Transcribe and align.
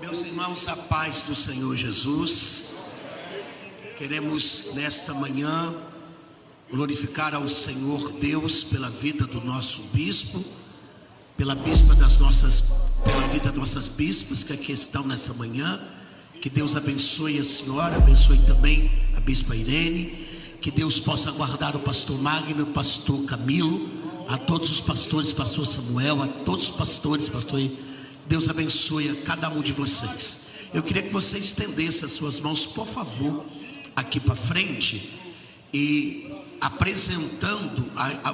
Meus 0.00 0.20
irmãos, 0.20 0.68
a 0.68 0.76
paz 0.76 1.22
do 1.22 1.34
Senhor 1.34 1.74
Jesus. 1.74 2.76
Queremos 3.96 4.70
nesta 4.74 5.12
manhã 5.12 5.74
glorificar 6.70 7.34
ao 7.34 7.48
Senhor 7.48 8.12
Deus 8.12 8.62
pela 8.62 8.88
vida 8.88 9.26
do 9.26 9.40
nosso 9.40 9.82
bispo, 9.92 10.44
pela 11.36 11.56
bispa 11.56 11.96
das 11.96 12.20
nossas, 12.20 12.74
pela 13.04 13.26
vida 13.26 13.46
das 13.46 13.56
nossas 13.56 13.88
bispas 13.88 14.44
que 14.44 14.52
aqui 14.52 14.70
estão 14.70 15.04
nesta 15.04 15.34
manhã. 15.34 15.80
Que 16.40 16.48
Deus 16.48 16.76
abençoe 16.76 17.40
a 17.40 17.44
senhora, 17.44 17.96
abençoe 17.96 18.38
também 18.46 18.92
a 19.16 19.20
bispa 19.20 19.56
Irene. 19.56 20.28
Que 20.60 20.70
Deus 20.70 21.00
possa 21.00 21.32
guardar 21.32 21.74
o 21.74 21.80
pastor 21.80 22.22
Magno, 22.22 22.62
o 22.62 22.72
pastor 22.72 23.24
Camilo, 23.24 23.88
a 24.28 24.38
todos 24.38 24.70
os 24.70 24.80
pastores, 24.80 25.32
pastor 25.32 25.66
Samuel, 25.66 26.22
a 26.22 26.28
todos 26.28 26.70
os 26.70 26.76
pastores, 26.76 27.28
pastor 27.28 27.58
Deus 28.28 28.48
abençoe 28.48 29.08
a 29.08 29.16
cada 29.22 29.48
um 29.48 29.62
de 29.62 29.72
vocês. 29.72 30.48
Eu 30.74 30.82
queria 30.82 31.02
que 31.02 31.12
você 31.12 31.38
estendesse 31.38 32.04
as 32.04 32.12
suas 32.12 32.38
mãos, 32.38 32.66
por 32.66 32.86
favor, 32.86 33.44
aqui 33.96 34.20
para 34.20 34.36
frente 34.36 35.18
e 35.72 36.30
apresentando, 36.60 37.90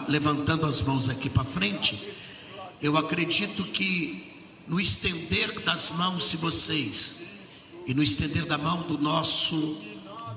levantando 0.09 0.67
as 0.67 0.83
mãos 0.83 1.09
aqui 1.09 1.31
para 1.31 1.45
frente. 1.45 2.13
Eu 2.83 2.97
acredito 2.97 3.65
que 3.65 4.35
no 4.67 4.81
estender 4.81 5.61
das 5.61 5.91
mãos 5.91 6.31
de 6.31 6.39
vocês 6.39 7.23
e 7.87 7.95
no 7.95 8.03
estender 8.03 8.47
da 8.47 8.59
mão 8.59 8.83
do 8.83 8.99
nosso 8.99 9.81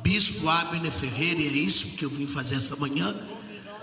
bispo 0.03 0.47
Abner 0.47 0.91
Ferreira, 0.91 1.41
e 1.41 1.47
é 1.47 1.51
isso 1.51 1.97
que 1.97 2.05
eu 2.05 2.09
vim 2.11 2.27
fazer 2.27 2.55
essa 2.55 2.75
manhã, 2.75 3.13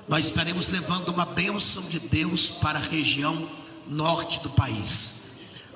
nós 0.06 0.26
estaremos 0.26 0.68
levando 0.68 1.08
uma 1.08 1.24
bênção 1.24 1.82
de 1.88 1.98
Deus 1.98 2.48
para 2.48 2.78
a 2.78 2.82
região 2.82 3.48
norte 3.88 4.40
do 4.40 4.50
país. 4.50 5.23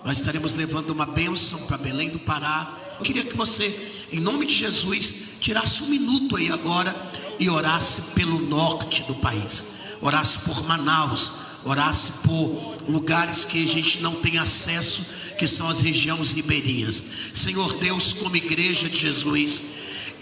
Nós 0.05 0.19
estaremos 0.19 0.55
levando 0.55 0.91
uma 0.91 1.07
bênção 1.07 1.67
para 1.67 1.79
Belém 1.79 2.09
do 2.09 2.19
Pará. 2.19 2.95
Eu 2.99 3.05
queria 3.05 3.25
que 3.25 3.37
você, 3.37 4.07
em 4.13 4.21
nome 4.21 4.47
de 4.47 4.55
Jesus, 4.55 5.15
tirasse 5.41 5.83
um 5.83 5.89
minuto 5.89 6.37
aí 6.37 6.51
agora 6.51 6.95
e 7.39 7.49
orasse 7.49 8.03
pelo 8.15 8.41
norte 8.41 9.03
do 9.05 9.15
país. 9.17 9.67
Orasse 10.01 10.41
por 10.41 10.65
Manaus, 10.67 11.33
orasse 11.65 12.13
por 12.25 12.77
lugares 12.89 13.45
que 13.45 13.63
a 13.63 13.67
gente 13.67 14.01
não 14.01 14.17
tem 14.17 14.39
acesso, 14.39 15.05
que 15.39 15.47
são 15.47 15.69
as 15.69 15.81
regiões 15.81 16.33
ribeirinhas. 16.33 17.03
Senhor 17.35 17.77
Deus, 17.79 18.13
como 18.13 18.37
igreja 18.37 18.89
de 18.89 18.97
Jesus, 18.97 19.63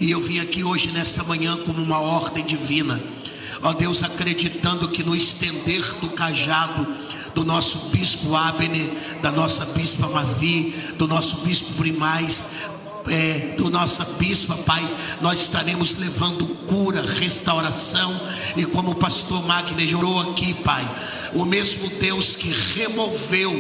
e 0.01 0.11
eu 0.11 0.21
vim 0.21 0.41
aqui 0.41 0.63
hoje 0.63 0.91
nesta 0.91 1.25
manhã 1.25 1.57
como 1.65 1.83
uma 1.83 2.01
ordem 2.01 2.45
divina. 2.45 3.03
Ó 3.63 3.73
Deus, 3.73 4.03
acreditando 4.03 4.89
que 4.89 5.03
no 5.03 5.17
estender 5.17 5.83
do 6.01 6.11
cajado 6.11 6.87
do 7.37 7.45
nosso 7.45 7.91
bispo 7.91 8.35
Abner, 8.35 8.91
da 9.21 9.31
nossa 9.31 9.67
bispa 9.67 10.09
Mavi, 10.09 10.75
do 10.97 11.07
nosso 11.07 11.43
bispo 11.43 11.75
Brimais, 11.75 12.45
é, 13.09 13.55
do 13.59 13.69
nossa 13.69 14.05
bispa, 14.19 14.57
Pai, 14.57 14.83
nós 15.21 15.43
estaremos 15.43 15.97
levando 15.97 16.47
cura, 16.67 17.03
restauração, 17.03 18.19
e 18.57 18.65
como 18.65 18.93
o 18.93 18.95
pastor 18.95 19.47
Magner 19.47 19.99
orou 19.99 20.31
aqui, 20.31 20.55
Pai, 20.55 20.91
o 21.35 21.45
mesmo 21.45 21.91
Deus 22.01 22.35
que 22.37 22.49
removeu 22.75 23.53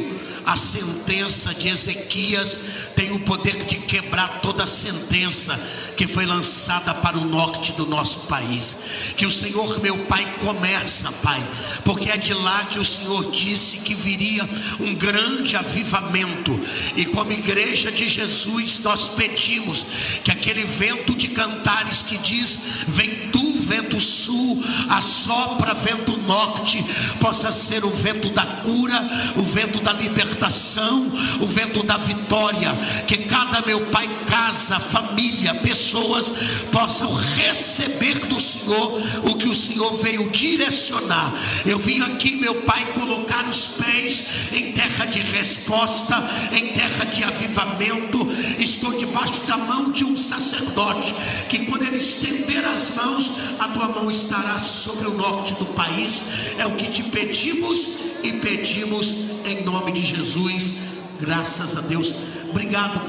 a 0.46 0.56
sentença 0.56 1.52
de 1.52 1.68
Ezequias 1.68 2.58
tem 2.94 3.10
o 3.10 3.18
poder 3.18 3.64
de 3.64 3.78
quebrar 3.78 4.40
toda 4.40 4.62
a 4.62 4.66
sentença 4.66 5.60
que 5.96 6.06
foi 6.06 6.24
lançada 6.24 6.94
para 6.94 7.18
o 7.18 7.24
norte 7.24 7.72
do 7.72 7.84
nosso 7.84 8.20
país. 8.28 8.78
Que 9.16 9.26
o 9.26 9.32
Senhor, 9.32 9.80
meu 9.80 9.98
Pai, 10.04 10.24
começa, 10.38 11.10
Pai, 11.14 11.44
porque 11.84 12.10
é 12.10 12.16
de 12.16 12.32
lá 12.32 12.64
que 12.66 12.78
o 12.78 12.84
Senhor 12.84 13.30
disse 13.32 13.78
que 13.78 13.94
viria 13.94 14.48
um 14.78 14.94
grande 14.94 15.56
avivamento. 15.56 16.58
E 16.94 17.04
como 17.06 17.32
igreja 17.32 17.90
de 17.90 18.08
Jesus, 18.08 18.78
nós 18.80 19.08
pedimos 19.08 19.84
que 20.22 20.30
aquele 20.30 20.64
vento 20.64 21.14
de 21.16 21.28
cantares 21.28 22.02
que 22.02 22.18
diz: 22.18 22.84
Vem 22.86 23.30
tu, 23.32 23.55
vento 23.66 23.98
sul, 24.00 24.62
assopra 24.88 25.74
vento 25.74 26.16
norte, 26.26 26.84
possa 27.20 27.50
ser 27.50 27.84
o 27.84 27.90
vento 27.90 28.28
da 28.30 28.44
cura, 28.44 28.98
o 29.36 29.42
vento 29.42 29.80
da 29.80 29.92
libertação, 29.92 31.06
o 31.40 31.46
vento 31.46 31.82
da 31.82 31.96
vitória. 31.96 32.72
Que 33.06 33.18
cada 33.18 33.62
meu 33.62 33.86
Pai, 33.86 34.08
casa, 34.26 34.78
família, 34.78 35.54
pessoas 35.56 36.32
possam 36.70 37.12
receber 37.12 38.26
do 38.26 38.40
Senhor 38.40 39.02
o 39.24 39.34
que 39.36 39.48
o 39.48 39.54
Senhor 39.54 39.96
veio 39.98 40.28
direcionar. 40.30 41.32
Eu 41.64 41.78
vim 41.78 42.00
aqui, 42.02 42.36
meu 42.36 42.54
Pai, 42.62 42.84
colocar 42.92 43.44
os 43.48 43.68
pés 43.78 44.24
em 44.52 44.72
terra 44.72 45.06
de 45.06 45.20
resposta, 45.20 46.16
em 46.52 46.68
terra 46.72 47.04
de 47.06 47.24
avivamento. 47.24 48.26
Estou 48.58 48.96
debaixo 48.98 49.44
da 49.46 49.56
mão 49.56 49.90
de 49.90 50.04
um 50.04 50.16
sacerdote 50.16 51.14
que, 51.48 51.60
quando 51.66 51.82
ele 51.82 51.98
estender 51.98 52.64
as 52.64 52.94
mãos, 52.96 53.40
a 53.58 53.68
tua 53.68 53.88
mão 53.88 54.10
estará 54.10 54.58
sobre 54.58 55.08
o 55.08 55.14
norte 55.14 55.54
do 55.54 55.66
país. 55.66 56.24
É 56.58 56.66
o 56.66 56.74
que 56.76 56.90
te 56.90 57.02
pedimos 57.04 57.98
e 58.22 58.32
pedimos 58.34 59.26
em 59.44 59.64
nome 59.64 59.92
de 59.92 60.02
Jesus. 60.02 60.78
Graças 61.20 61.76
a 61.76 61.80
Deus. 61.82 62.14
Obrigado 62.50 63.00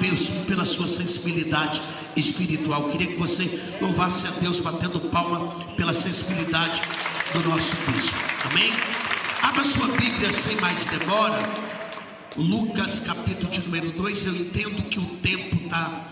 pela 0.45 0.65
sua 0.65 0.87
sensibilidade 0.87 1.81
espiritual. 2.15 2.89
Queria 2.89 3.07
que 3.07 3.15
você 3.15 3.59
louvasse 3.81 4.27
a 4.27 4.31
Deus 4.31 4.59
batendo 4.59 4.99
palma 4.99 5.39
pela 5.75 5.93
sensibilidade 5.93 6.81
do 7.33 7.49
nosso 7.49 7.75
bispo. 7.91 8.17
Amém? 8.49 8.73
Abra 9.41 9.63
sua 9.63 9.87
Bíblia 9.89 10.31
sem 10.31 10.55
mais 10.57 10.85
demora. 10.85 11.67
Lucas 12.35 12.99
capítulo 12.99 13.49
de 13.49 13.61
número 13.61 13.91
2. 13.91 14.25
Eu 14.25 14.35
entendo 14.35 14.83
que 14.89 14.99
o 14.99 15.05
tempo 15.17 15.55
está 15.55 16.07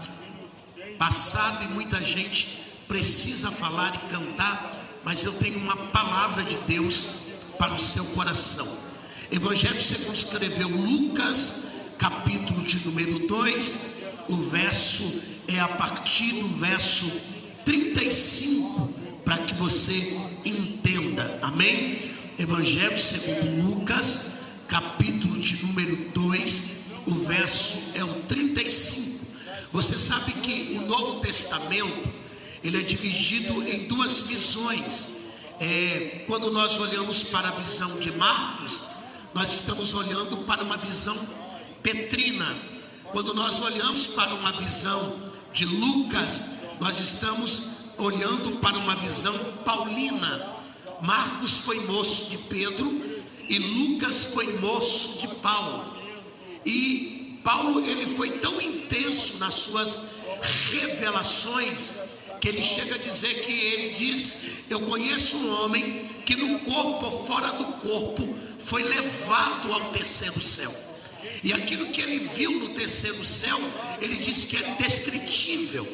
passado 0.98 1.64
e 1.64 1.74
muita 1.74 2.02
gente 2.02 2.65
precisa 2.88 3.52
falar 3.52 3.96
e 3.96 4.10
cantar, 4.10 4.72
mas 5.04 5.24
eu 5.24 5.34
tenho 5.34 5.60
uma 5.60 5.76
palavra 5.76 6.44
de 6.44 6.56
Deus 6.68 7.08
para 7.58 7.74
o 7.74 7.80
seu 7.80 8.06
coração. 8.08 8.68
Evangelho 9.32 9.82
segundo 9.82 10.16
escreveu 10.16 10.70
Lucas, 10.70 11.66
capítulo 11.98 12.64
de 12.64 12.86
número 12.86 13.28
2, 13.28 13.86
o 14.30 14.36
verso 14.36 15.22
é 15.48 15.60
a 15.60 15.68
partir 15.68 16.34
do 16.34 16.48
verso 16.48 17.12
35, 17.64 18.94
para 19.24 19.38
que 19.40 19.54
você 19.56 20.18
entenda. 20.44 21.40
Amém? 21.42 22.12
Evangelho 22.38 23.00
segundo 23.00 23.64
Lucas, 23.64 24.34
capítulo 24.68 25.40
de 25.40 25.66
número 25.66 25.96
2, 26.14 26.72
o 27.08 27.12
verso 27.12 27.92
é 27.96 28.04
o 28.04 28.14
35. 28.24 29.26
Você 29.72 29.98
sabe 29.98 30.34
que 30.34 30.78
o 30.78 30.88
Novo 30.88 31.20
Testamento 31.20 32.25
ele 32.66 32.80
é 32.80 32.82
dividido 32.82 33.62
em 33.70 33.84
duas 33.84 34.22
visões. 34.22 35.18
É, 35.60 36.24
quando 36.26 36.52
nós 36.52 36.80
olhamos 36.80 37.24
para 37.26 37.48
a 37.48 37.52
visão 37.52 38.00
de 38.00 38.12
Marcos, 38.14 38.82
nós 39.36 39.54
estamos 39.54 39.94
olhando 39.94 40.38
para 40.46 40.64
uma 40.64 40.76
visão 40.76 41.16
petrina. 41.84 42.58
Quando 43.12 43.36
nós 43.36 43.62
olhamos 43.62 44.08
para 44.08 44.34
uma 44.34 44.52
visão 44.52 45.16
de 45.54 45.64
Lucas, 45.64 46.54
nós 46.80 47.00
estamos 47.00 47.70
olhando 48.00 48.60
para 48.60 48.80
uma 48.80 48.96
visão 48.96 49.38
paulina. 49.64 50.56
Marcos 51.04 51.58
foi 51.58 51.80
moço 51.82 52.32
de 52.32 52.38
Pedro 52.40 53.22
e 53.48 53.60
Lucas 53.60 54.34
foi 54.34 54.58
moço 54.58 55.20
de 55.20 55.28
Paulo. 55.36 55.96
E 56.66 57.40
Paulo 57.44 57.86
ele 57.86 58.08
foi 58.08 58.32
tão 58.40 58.60
intenso 58.60 59.38
nas 59.38 59.54
suas 59.54 60.10
revelações 60.72 62.15
que 62.40 62.50
ele 62.50 62.62
chega 62.62 62.96
a 62.96 62.98
dizer 62.98 63.42
que 63.42 63.52
ele 63.52 63.94
diz: 63.94 64.44
Eu 64.70 64.82
conheço 64.82 65.38
um 65.38 65.64
homem 65.64 66.10
que 66.26 66.36
no 66.36 66.60
corpo 66.60 67.06
ou 67.06 67.26
fora 67.26 67.52
do 67.54 67.66
corpo 67.74 68.36
foi 68.60 68.84
levado 68.84 69.72
ao 69.72 69.92
terceiro 69.92 70.42
céu. 70.42 70.74
E 71.44 71.54
aquilo 71.54 71.88
que 71.88 72.02
ele 72.02 72.20
viu 72.20 72.52
no 72.60 72.70
terceiro 72.70 73.24
céu, 73.24 73.60
ele 74.02 74.16
disse 74.16 74.48
que 74.48 74.58
era 74.58 74.70
indescritível. 74.70 75.88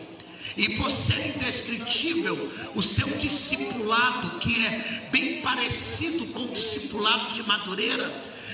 E 0.58 0.70
por 0.76 0.90
ser 0.92 1.36
indescritível, 1.36 2.36
o 2.76 2.82
seu 2.82 3.08
discipulado, 3.18 4.40
que 4.40 4.66
é 4.66 5.10
bem 5.12 5.42
parecido 5.42 6.26
com 6.28 6.46
o 6.46 6.54
discipulado 6.54 7.34
de 7.34 7.44
Madureira, 7.44 8.10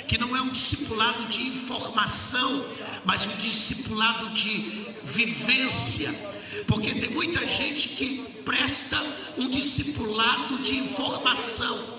que 0.07 0.17
não 0.17 0.35
é 0.35 0.41
um 0.41 0.49
discipulado 0.49 1.25
de 1.25 1.47
informação, 1.47 2.65
mas 3.03 3.25
um 3.25 3.35
discipulado 3.37 4.29
de 4.31 4.85
vivência 5.03 6.36
porque 6.65 6.95
tem 6.95 7.09
muita 7.09 7.45
gente 7.47 7.89
que 7.89 8.25
presta 8.43 9.01
um 9.37 9.47
discipulado 9.49 10.59
de 10.59 10.77
informação. 10.77 11.97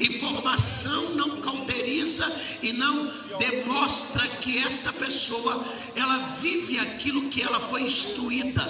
Informação 0.00 1.16
não 1.16 1.40
cauteriza 1.40 2.30
e 2.62 2.72
não 2.72 3.12
demonstra 3.38 4.26
que 4.40 4.58
esta 4.58 4.92
pessoa 4.92 5.64
ela 5.96 6.18
vive 6.40 6.78
aquilo 6.78 7.28
que 7.28 7.42
ela 7.42 7.58
foi 7.58 7.82
instruída, 7.82 8.64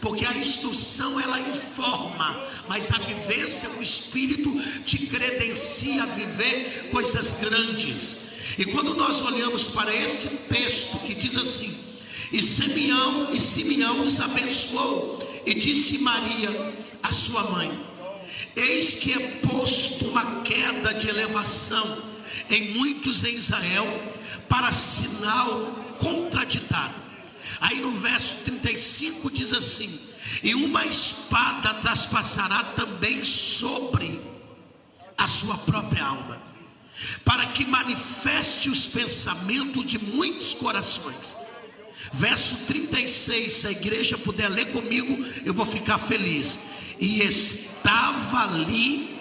porque 0.00 0.26
a 0.26 0.36
instrução 0.36 1.18
ela 1.18 1.40
informa, 1.40 2.38
mas 2.68 2.90
a 2.90 2.98
vivência, 2.98 3.70
o 3.78 3.82
espírito 3.82 4.52
te 4.84 5.06
credencia 5.06 6.02
a 6.02 6.06
viver 6.06 6.90
coisas 6.90 7.40
grandes. 7.40 8.24
E 8.58 8.66
quando 8.66 8.94
nós 8.94 9.22
olhamos 9.22 9.68
para 9.68 9.94
esse 9.94 10.48
texto 10.48 10.98
que 11.06 11.14
diz 11.14 11.36
assim: 11.36 11.83
E 12.34 12.42
Simeão, 12.42 13.32
e 13.32 13.38
Simeão 13.38 14.04
os 14.04 14.18
abençoou 14.18 15.40
e 15.46 15.54
disse 15.54 15.98
Maria, 15.98 16.74
a 17.00 17.12
sua 17.12 17.44
mãe: 17.44 17.70
Eis 18.56 18.96
que 18.96 19.12
é 19.12 19.20
posto 19.48 20.06
uma 20.06 20.40
queda 20.40 20.92
de 20.94 21.08
elevação 21.08 21.96
em 22.50 22.72
muitos 22.72 23.22
em 23.22 23.36
Israel 23.36 23.86
para 24.48 24.72
sinal 24.72 25.46
contraditário. 26.00 26.96
Aí 27.60 27.80
no 27.80 27.92
verso 27.92 28.42
35 28.46 29.30
diz 29.30 29.52
assim: 29.52 29.96
E 30.42 30.56
uma 30.56 30.84
espada 30.84 31.72
traspassará 31.74 32.64
também 32.74 33.22
sobre 33.22 34.20
a 35.16 35.28
sua 35.28 35.56
própria 35.58 36.04
alma, 36.04 36.42
para 37.24 37.46
que 37.46 37.64
manifeste 37.64 38.68
os 38.68 38.88
pensamentos 38.88 39.84
de 39.84 40.00
muitos 40.00 40.52
corações. 40.52 41.43
Verso 42.12 42.66
36, 42.66 43.52
se 43.52 43.66
a 43.66 43.70
igreja 43.70 44.18
puder 44.18 44.48
ler 44.48 44.66
comigo, 44.66 45.24
eu 45.44 45.54
vou 45.54 45.66
ficar 45.66 45.98
feliz. 45.98 46.58
E 46.98 47.22
estava 47.22 48.54
ali 48.54 49.14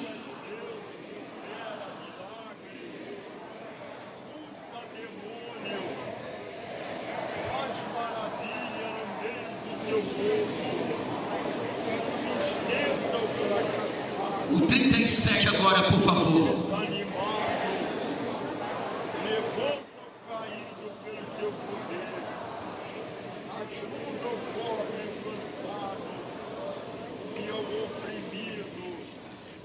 O 14.52 14.68
37 14.68 15.48
agora, 15.48 15.84
por 15.84 16.00
favor. 16.00 16.64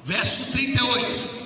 Verso 0.09 0.53
38. 0.53 1.39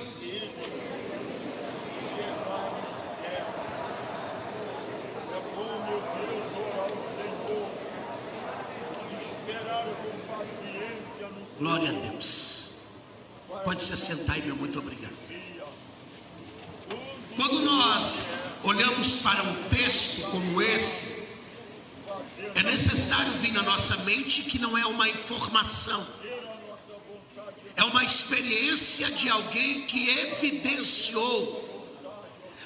Glória 11.59 11.89
a 11.89 11.91
Deus. 11.91 12.75
Pode 13.65 13.83
se 13.83 13.97
sentar 13.97 14.37
e 14.37 14.43
meu 14.43 14.55
muito 14.55 14.79
obrigado. 14.79 15.11
Quando 17.35 17.59
nós 17.65 18.29
olhamos 18.63 19.15
para 19.23 19.43
um 19.43 19.63
texto 19.63 20.31
como 20.31 20.61
esse, 20.61 21.27
é 22.55 22.63
necessário 22.63 23.33
vir 23.33 23.51
na 23.51 23.63
nossa 23.63 23.97
mente 24.05 24.43
que 24.43 24.57
não 24.57 24.77
é 24.77 24.85
uma 24.85 25.09
informação, 25.09 26.22
é 27.83 27.85
uma 27.85 28.03
experiência 28.05 29.11
de 29.11 29.29
alguém 29.29 29.81
que 29.81 30.07
evidenciou 30.09 31.61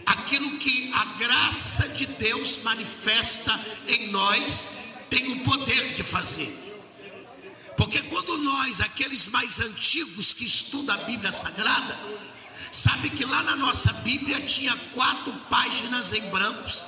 aquilo 0.05 0.57
que 0.59 0.91
a 0.93 1.05
graça 1.17 1.89
de 1.89 2.05
Deus 2.05 2.61
manifesta 2.61 3.59
em 3.87 4.11
nós, 4.11 4.77
tem 5.09 5.31
o 5.31 5.39
poder 5.43 5.95
de 5.95 6.03
fazer. 6.03 6.55
Porque 7.75 7.99
quando 8.03 8.37
nós, 8.37 8.79
aqueles 8.79 9.27
mais 9.27 9.59
antigos 9.59 10.33
que 10.33 10.45
estudam 10.45 10.95
a 10.95 10.99
Bíblia 10.99 11.31
Sagrada, 11.31 11.99
sabe 12.71 13.09
que 13.09 13.25
lá 13.25 13.41
na 13.41 13.55
nossa 13.55 13.91
Bíblia 13.93 14.39
tinha 14.41 14.75
quatro 14.93 15.33
páginas 15.49 16.13
em 16.13 16.21
brancos 16.29 16.83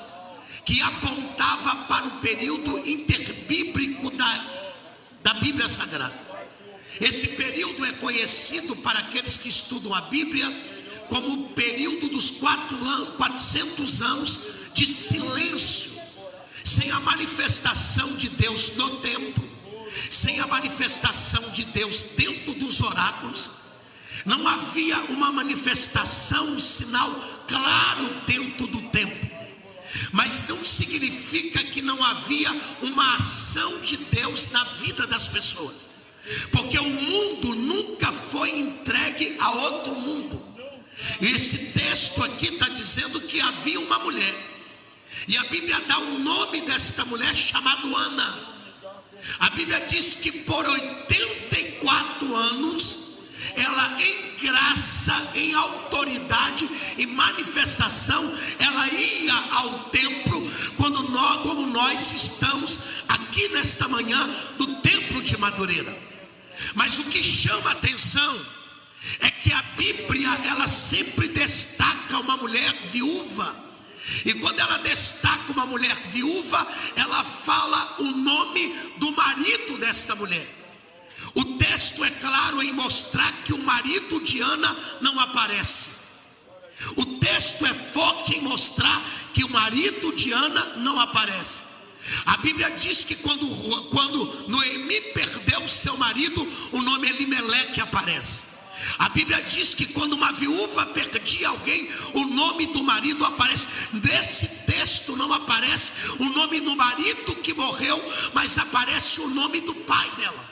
que 0.66 0.80
apontava 0.84 1.76
para 1.88 2.06
o 2.06 2.20
período 2.20 2.78
interbíblico 2.88 4.12
da, 4.12 4.46
da 5.24 5.34
Bíblia 5.34 5.68
Sagrada. 5.68 6.29
Esse 7.00 7.30
período 7.30 7.86
é 7.86 7.92
conhecido 7.94 8.76
para 8.78 9.00
aqueles 9.00 9.38
que 9.38 9.50
estudam 9.50 9.94
a 9.94 10.02
Bíblia 10.02 10.48
como 11.08 11.34
o 11.34 11.50
período 11.50 12.10
dos 12.10 12.32
quatro 12.32 12.76
anos, 12.76 13.10
400 13.16 14.02
anos 14.02 14.40
de 14.74 14.86
silêncio, 14.86 15.92
sem 16.64 16.92
a 16.92 17.00
manifestação 17.00 18.16
de 18.16 18.30
Deus 18.30 18.76
no 18.76 18.98
templo 18.98 19.50
sem 20.10 20.40
a 20.40 20.48
manifestação 20.48 21.50
de 21.52 21.66
Deus 21.66 22.04
dentro 22.16 22.54
dos 22.54 22.80
oráculos, 22.82 23.50
não 24.26 24.48
havia 24.48 24.98
uma 25.06 25.32
manifestação, 25.32 26.52
um 26.52 26.60
sinal 26.60 27.10
claro 27.48 28.10
dentro 28.26 28.68
do 28.68 28.82
templo. 28.90 29.30
Mas 30.12 30.48
não 30.48 30.64
significa 30.64 31.64
que 31.64 31.82
não 31.82 32.04
havia 32.04 32.52
uma 32.82 33.16
ação 33.16 33.82
de 33.82 33.98
Deus 33.98 34.52
na 34.52 34.64
vida 34.64 35.08
das 35.08 35.28
pessoas. 35.28 35.88
Porque 36.52 36.78
o 36.78 36.90
mundo 36.90 37.56
nunca 37.56 38.12
foi 38.12 38.50
entregue 38.60 39.36
a 39.40 39.52
outro 39.52 39.96
mundo. 39.96 40.42
E 41.22 41.28
esse 41.28 41.72
texto 41.74 42.24
aqui 42.24 42.54
está 42.54 42.70
dizendo 42.70 43.22
que 43.22 43.40
havia 43.40 43.80
uma 43.80 44.00
mulher. 44.00 44.36
E 45.28 45.38
a 45.38 45.44
Bíblia 45.46 45.80
dá 45.88 45.98
o 45.98 46.20
nome 46.20 46.62
desta 46.62 47.06
mulher 47.06 47.36
chamado 47.36 47.96
Ana. 47.96 48.50
A 49.40 49.50
Bíblia 49.50 49.82
diz 49.82 50.16
que 50.16 50.32
por 50.32 50.68
84 50.68 52.36
anos, 52.36 52.96
ela 53.56 54.02
em 54.02 54.30
graça, 54.46 55.32
em 55.36 55.54
autoridade 55.54 56.70
e 56.98 57.06
manifestação, 57.06 58.34
ela 58.60 58.88
ia 58.88 59.34
ao 59.52 59.80
templo, 59.90 60.50
quando 60.78 61.04
nós, 61.10 61.42
como 61.42 61.68
nós 61.68 62.12
estamos 62.12 62.80
aqui 63.08 63.50
nesta 63.50 63.88
manhã, 63.88 64.18
no 64.58 64.76
templo 64.82 65.22
de 65.22 65.38
Madureira. 65.38 66.09
Mas 66.76 67.00
o 67.00 67.06
que 67.06 67.24
chama 67.24 67.72
atenção 67.72 68.46
é 69.20 69.32
que 69.32 69.52
a 69.52 69.62
Bíblia, 69.78 70.30
ela 70.46 70.68
sempre 70.68 71.28
destaca 71.28 72.20
uma 72.20 72.38
mulher 72.38 72.74
viúva 72.92 73.70
e 74.26 74.34
quando 74.36 74.60
ela 74.60 74.78
destaca 74.80 75.52
uma 75.52 75.66
mulher 75.66 75.96
viúva, 76.12 76.68
ela 76.96 77.24
fala 77.24 77.96
o 78.00 78.12
nome 78.12 78.74
do 78.98 79.12
marido 79.16 79.78
desta 79.78 80.16
mulher. 80.16 80.48
O 81.36 81.44
texto 81.58 82.04
é 82.04 82.10
claro 82.10 82.62
em 82.62 82.74
mostrar 82.74 83.32
que 83.44 83.54
o 83.54 83.60
marido 83.60 84.20
de 84.22 84.42
Ana 84.42 84.76
não 85.02 85.20
aparece. 85.20 85.90
O 86.96 87.06
texto 87.18 87.66
é 87.66 87.74
forte 87.74 88.38
em 88.38 88.42
mostrar 88.42 89.02
que 89.34 89.44
o 89.44 89.50
marido 89.50 90.16
de 90.16 90.32
Ana 90.32 90.78
não 90.78 91.00
aparece. 91.00 91.69
A 92.26 92.38
Bíblia 92.38 92.72
diz 92.72 93.04
que 93.04 93.16
quando, 93.16 93.46
quando 93.90 94.48
Noemi 94.48 95.02
perdeu 95.14 95.68
seu 95.68 95.98
marido, 95.98 96.48
o 96.72 96.82
nome 96.82 97.10
Elimeleque 97.10 97.82
aparece. 97.82 98.50
A 98.98 99.10
Bíblia 99.10 99.42
diz 99.42 99.74
que 99.74 99.86
quando 99.88 100.14
uma 100.14 100.32
viúva 100.32 100.86
perdia 100.88 101.50
alguém, 101.50 101.90
o 102.14 102.26
nome 102.26 102.68
do 102.68 102.84
marido 102.84 103.26
aparece. 103.26 103.68
Nesse 103.92 104.48
texto 104.66 105.16
não 105.18 105.32
aparece 105.34 105.92
o 106.20 106.30
nome 106.30 106.62
do 106.62 106.76
marido 106.76 107.36
que 107.36 107.54
morreu, 107.54 108.02
mas 108.34 108.58
aparece 108.58 109.20
o 109.22 109.28
nome 109.28 109.60
do 109.62 109.76
pai 109.76 110.10
dela. 110.12 110.50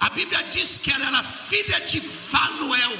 A 0.00 0.10
Bíblia 0.10 0.42
diz 0.44 0.78
que 0.78 0.90
ela 0.90 1.06
era 1.06 1.22
filha 1.22 1.80
de 1.80 2.00
Fanuel. 2.00 2.92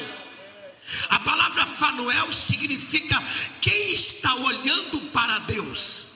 A 1.10 1.18
palavra 1.20 1.66
Fanuel 1.66 2.32
significa 2.32 3.22
quem 3.60 3.92
está 3.92 4.34
olhando 4.34 5.00
para 5.12 5.38
Deus. 5.40 6.07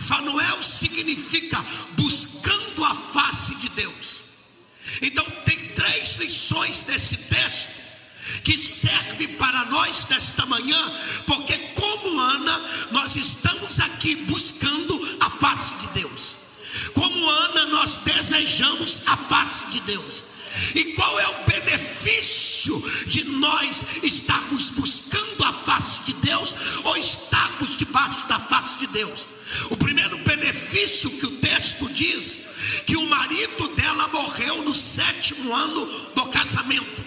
Fanuel 0.00 0.62
significa 0.62 1.64
buscando 1.96 2.84
a 2.84 2.94
face 2.94 3.54
de 3.56 3.68
Deus. 3.70 4.26
Então 5.00 5.24
tem 5.44 5.58
três 5.74 6.16
lições 6.16 6.82
desse 6.84 7.16
texto 7.16 7.82
que 8.44 8.56
serve 8.56 9.28
para 9.28 9.64
nós 9.66 10.04
desta 10.04 10.46
manhã, 10.46 11.00
porque 11.26 11.58
como 11.74 12.20
Ana, 12.20 12.60
nós 12.92 13.16
estamos 13.16 13.80
aqui 13.80 14.14
buscando 14.16 15.18
a 15.20 15.30
face 15.30 15.74
de 15.74 15.86
Deus. 15.88 16.36
Como 16.94 17.30
Ana, 17.30 17.66
nós 17.66 17.98
desejamos 17.98 19.02
a 19.06 19.16
face 19.16 19.66
de 19.70 19.80
Deus. 19.80 20.24
E 20.74 20.84
qual 20.92 21.18
é 21.18 21.28
o 21.28 21.44
benefício 21.44 22.78
de 23.06 23.24
nós 23.24 23.84
estarmos 24.02 24.70
buscando 24.70 25.44
a 25.44 25.52
face 25.52 26.00
de 26.04 26.12
Deus 26.14 26.54
ou 26.84 26.96
estarmos 26.96 27.78
debaixo 27.78 28.26
da 28.26 28.38
face 28.38 28.78
de 28.78 28.86
Deus? 28.88 29.26
Benefício 30.72 31.10
que 31.10 31.26
o 31.26 31.30
texto 31.32 31.86
diz 31.90 32.38
que 32.86 32.96
o 32.96 33.06
marido 33.06 33.68
dela 33.76 34.08
morreu 34.08 34.64
no 34.64 34.74
sétimo 34.74 35.54
ano 35.54 35.84
do 36.14 36.24
casamento. 36.26 37.02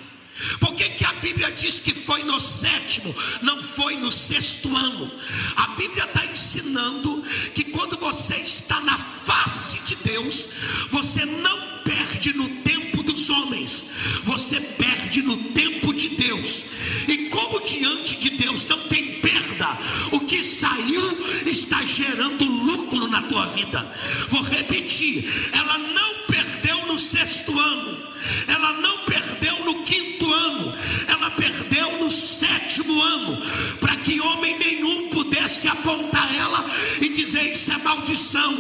Por 0.60 0.76
que, 0.76 0.88
que 0.90 1.04
a 1.04 1.14
Bíblia 1.14 1.52
diz 1.52 1.80
que 1.80 1.94
foi 1.94 2.22
no 2.24 2.40
sétimo, 2.40 3.16
não 3.42 3.60
foi 3.64 3.96
no 3.96 4.12
sexto 4.12 4.76
ano? 4.76 5.12
A 5.56 5.68
Bíblia 5.70 6.04
está 6.04 6.26
ensinando 6.26 7.24
que 7.56 7.64
quando 7.66 7.98
você 7.98 8.36
está 8.36 8.80
na 8.82 8.98
face 8.98 9.80
de 9.80 9.96
Deus, 9.96 10.46
você 10.92 11.26
não 11.26 11.60
perde 11.84 12.36
no 12.36 12.48
tempo 12.48 13.02
dos 13.02 13.30
homens, 13.32 13.86
você 14.26 14.60
perde 14.60 15.24
no 15.24 15.38
tempo 15.38 15.92
de 15.92 16.10
Deus. 16.10 16.66
E 17.08 17.30
como 17.30 17.66
diante 17.66 18.16
de 18.18 18.30
Deus 18.32 18.68
não 18.68 18.80
tem 18.90 19.20
perda, 19.22 19.35
está 21.56 21.82
gerando 21.86 22.44
lucro 22.46 23.08
na 23.08 23.22
tua 23.24 23.46
vida. 23.48 23.80
Vou 24.30 24.42
repetir: 24.44 25.26
ela 25.54 25.78
não 25.78 26.14
perdeu 26.28 26.86
no 26.88 27.00
sexto 27.00 27.58
ano, 27.58 27.98
ela 28.48 28.74
não 28.74 28.98
perdeu 29.00 29.66
no 29.66 29.84
quinto 29.84 30.32
ano, 30.32 30.74
ela 31.08 31.30
perdeu 31.32 31.98
no 32.00 32.12
sétimo 32.12 33.02
ano, 33.02 33.42
para 33.80 33.96
que 33.98 34.20
homem 34.20 34.58
nenhum 34.60 35.10
pudesse 35.10 35.68
apontar 35.68 36.36
ela 36.36 36.70
e 37.02 37.10
dizer 37.10 37.52
isso 37.52 37.72
é 37.72 37.78
maldição, 37.78 38.54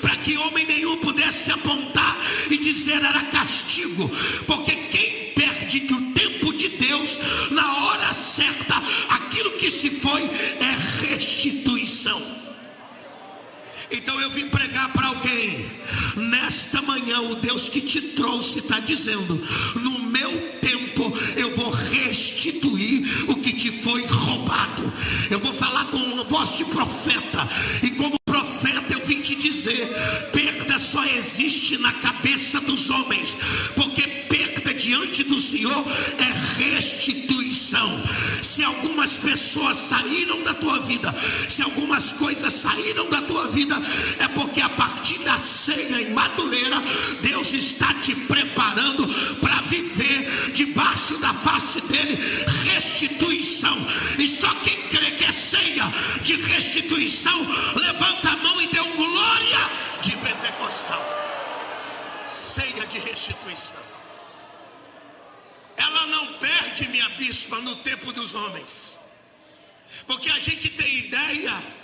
para 0.00 0.16
que 0.16 0.36
homem 0.36 0.66
nenhum 0.66 0.96
pudesse 0.98 1.50
apontar 1.50 2.18
e 2.50 2.58
dizer 2.58 3.02
era 3.02 3.22
castigo, 3.24 4.08
porque 4.46 4.72
quem 4.90 5.32
perde 5.34 5.80
que 5.80 5.94
o 5.94 6.12
tempo 6.12 6.52
de 6.52 6.68
Deus, 6.68 7.18
na 7.50 7.72
hora 7.84 8.12
certa, 8.12 8.82
aquilo 9.08 9.52
que 9.52 9.70
se 9.70 9.90
foi 9.90 10.22
é 10.22 11.06
restituição. 11.06 12.41
Então 13.92 14.18
eu 14.20 14.30
vim 14.30 14.48
pregar 14.48 14.90
para 14.92 15.06
alguém. 15.08 15.70
Nesta 16.16 16.80
manhã, 16.82 17.20
o 17.20 17.34
Deus 17.36 17.68
que 17.68 17.80
te 17.80 18.00
trouxe 18.00 18.60
está 18.60 18.80
dizendo: 18.80 19.40
no 19.76 19.98
meu 20.10 20.30
tempo 20.60 21.12
eu 21.36 21.54
vou 21.56 21.70
restituir 21.70 23.30
o 23.30 23.36
que 23.36 23.52
te 23.52 23.70
foi 23.70 24.04
roubado. 24.06 24.92
Eu 25.30 25.38
vou 25.40 25.52
falar 25.52 25.84
com 25.86 25.96
uma 25.96 26.24
voz 26.24 26.56
de 26.56 26.64
profeta. 26.64 27.48
E 27.82 27.90
como 27.90 28.16
profeta, 28.24 28.94
eu 28.94 29.04
vim 29.06 29.20
te 29.20 29.34
dizer: 29.34 29.86
perda 30.32 30.78
só 30.78 31.04
existe 31.04 31.76
na 31.78 31.92
cabeça 31.92 32.60
dos 32.60 32.88
homens, 32.90 33.36
porque 33.74 34.02
perda 34.02 34.72
diante 34.74 35.22
do 35.24 35.40
Senhor 35.40 35.84
é 36.18 36.62
restituição 36.62 37.42
se 38.42 38.62
algumas 38.62 39.14
pessoas 39.14 39.76
saíram 39.76 40.42
da 40.42 40.52
saíram 42.82 43.08
da 43.08 43.22
tua 43.22 43.48
vida, 43.48 43.76
é 44.18 44.28
porque 44.28 44.60
a 44.60 44.68
partir 44.70 45.18
da 45.20 45.38
ceia 45.38 46.02
em 46.02 46.12
Madureira, 46.12 46.82
Deus 47.22 47.52
está 47.52 47.94
te 47.94 48.14
preparando 48.14 49.06
para 49.40 49.60
viver 49.62 50.52
debaixo 50.52 51.16
da 51.18 51.32
face 51.32 51.80
dele 51.82 52.18
restituição. 52.64 53.76
E 54.18 54.26
só 54.28 54.52
quem 54.56 54.76
crê 54.88 55.12
que 55.12 55.24
é 55.24 55.32
ceia 55.32 55.84
de 56.22 56.34
restituição, 56.42 57.38
levanta 57.76 58.30
a 58.30 58.36
mão 58.36 58.60
e 58.60 58.66
deu 58.68 58.84
glória 58.84 59.70
de 60.02 60.10
Pentecostal. 60.16 61.04
Ceia 62.28 62.86
de 62.86 62.98
restituição 62.98 63.82
ela 65.74 66.06
não 66.06 66.34
perde, 66.34 66.86
minha 66.88 67.08
bispa, 67.10 67.58
no 67.58 67.74
tempo 67.76 68.12
dos 68.12 68.34
homens. 68.34 68.98
Porque 70.06 70.30
a 70.30 70.38
gente 70.38 70.68
tem 70.68 70.98
ideia 70.98 71.81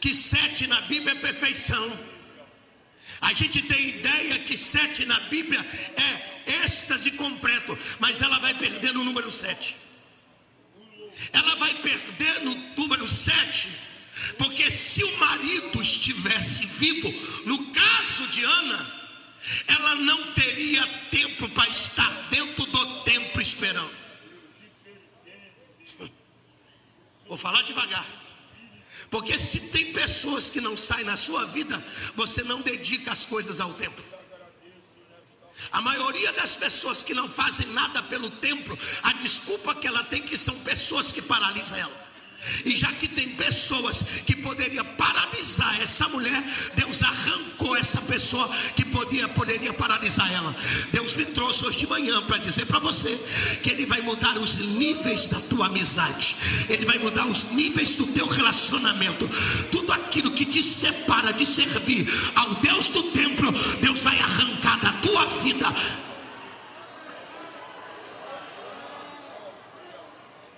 que 0.00 0.14
sete 0.14 0.66
na 0.66 0.80
Bíblia 0.82 1.12
é 1.12 1.16
perfeição. 1.16 2.14
A 3.20 3.32
gente 3.32 3.62
tem 3.62 3.88
ideia 3.88 4.38
que 4.40 4.56
sete 4.56 5.04
na 5.06 5.18
Bíblia 5.20 5.64
é 5.96 6.64
êxtase 6.64 7.12
completo, 7.12 7.78
mas 7.98 8.20
ela 8.22 8.38
vai 8.38 8.54
perder 8.54 8.92
no 8.92 9.04
número 9.04 9.30
sete. 9.30 9.76
Ela 11.32 11.54
vai 11.56 11.72
perder 11.74 12.40
no 12.42 12.54
número 12.76 13.08
sete, 13.08 13.68
porque 14.36 14.70
se 14.70 15.02
o 15.04 15.16
marido 15.18 15.80
estivesse 15.80 16.66
vivo, 16.66 17.12
no 17.46 17.66
caso 17.72 18.26
de 18.28 18.42
Ana, 18.44 19.04
ela 19.68 19.94
não 19.96 20.32
teria 20.32 20.86
tempo 21.10 21.48
para 21.50 21.68
estar 21.68 22.10
dentro 22.30 22.66
do 22.66 23.02
templo 23.02 23.40
esperando. 23.40 23.90
Vou 27.26 27.38
falar 27.38 27.62
devagar. 27.62 28.23
Porque 29.14 29.38
se 29.38 29.60
tem 29.70 29.92
pessoas 29.92 30.50
que 30.50 30.60
não 30.60 30.76
saem 30.76 31.04
na 31.04 31.16
sua 31.16 31.46
vida, 31.46 31.80
você 32.16 32.42
não 32.42 32.60
dedica 32.62 33.12
as 33.12 33.24
coisas 33.24 33.60
ao 33.60 33.72
templo. 33.74 34.04
A 35.70 35.80
maioria 35.80 36.32
das 36.32 36.56
pessoas 36.56 37.04
que 37.04 37.14
não 37.14 37.28
fazem 37.28 37.64
nada 37.68 38.02
pelo 38.02 38.28
templo, 38.28 38.76
a 39.04 39.12
desculpa 39.12 39.72
que 39.76 39.86
ela 39.86 40.02
tem 40.02 40.20
que 40.20 40.36
são 40.36 40.58
pessoas 40.62 41.12
que 41.12 41.22
paralisam 41.22 41.78
ela. 41.78 42.08
E 42.64 42.76
já 42.76 42.92
que 42.92 43.08
tem 43.08 43.28
pessoas 43.30 44.04
que 44.26 44.36
poderia 44.36 44.84
paralisar 44.84 45.80
essa 45.82 46.08
mulher, 46.08 46.42
Deus 46.76 47.02
arrancou 47.02 47.76
essa 47.76 48.00
pessoa 48.02 48.48
que 48.76 48.84
podia, 48.84 49.28
poderia 49.28 49.72
paralisar 49.72 50.32
ela. 50.32 50.54
Deus 50.92 51.16
me 51.16 51.24
trouxe 51.26 51.64
hoje 51.64 51.78
de 51.78 51.86
manhã 51.86 52.22
para 52.22 52.38
dizer 52.38 52.66
para 52.66 52.78
você 52.78 53.18
que 53.62 53.70
Ele 53.70 53.86
vai 53.86 54.00
mudar 54.02 54.38
os 54.38 54.56
níveis 54.56 55.26
da 55.28 55.40
tua 55.40 55.66
amizade, 55.66 56.36
Ele 56.68 56.84
vai 56.84 56.98
mudar 56.98 57.26
os 57.26 57.52
níveis 57.52 57.96
do 57.96 58.06
teu 58.08 58.26
relacionamento. 58.26 59.28
Tudo 59.70 59.92
aquilo 59.92 60.30
que 60.32 60.44
te 60.44 60.62
separa 60.62 61.32
de 61.32 61.44
servir 61.44 62.06
ao 62.34 62.54
Deus 62.56 62.88
do 62.88 63.02
templo, 63.04 63.50
Deus 63.80 64.00
vai 64.00 64.18
arrancar 64.18 64.80
da 64.80 64.92
tua 64.92 65.24
vida 65.42 65.72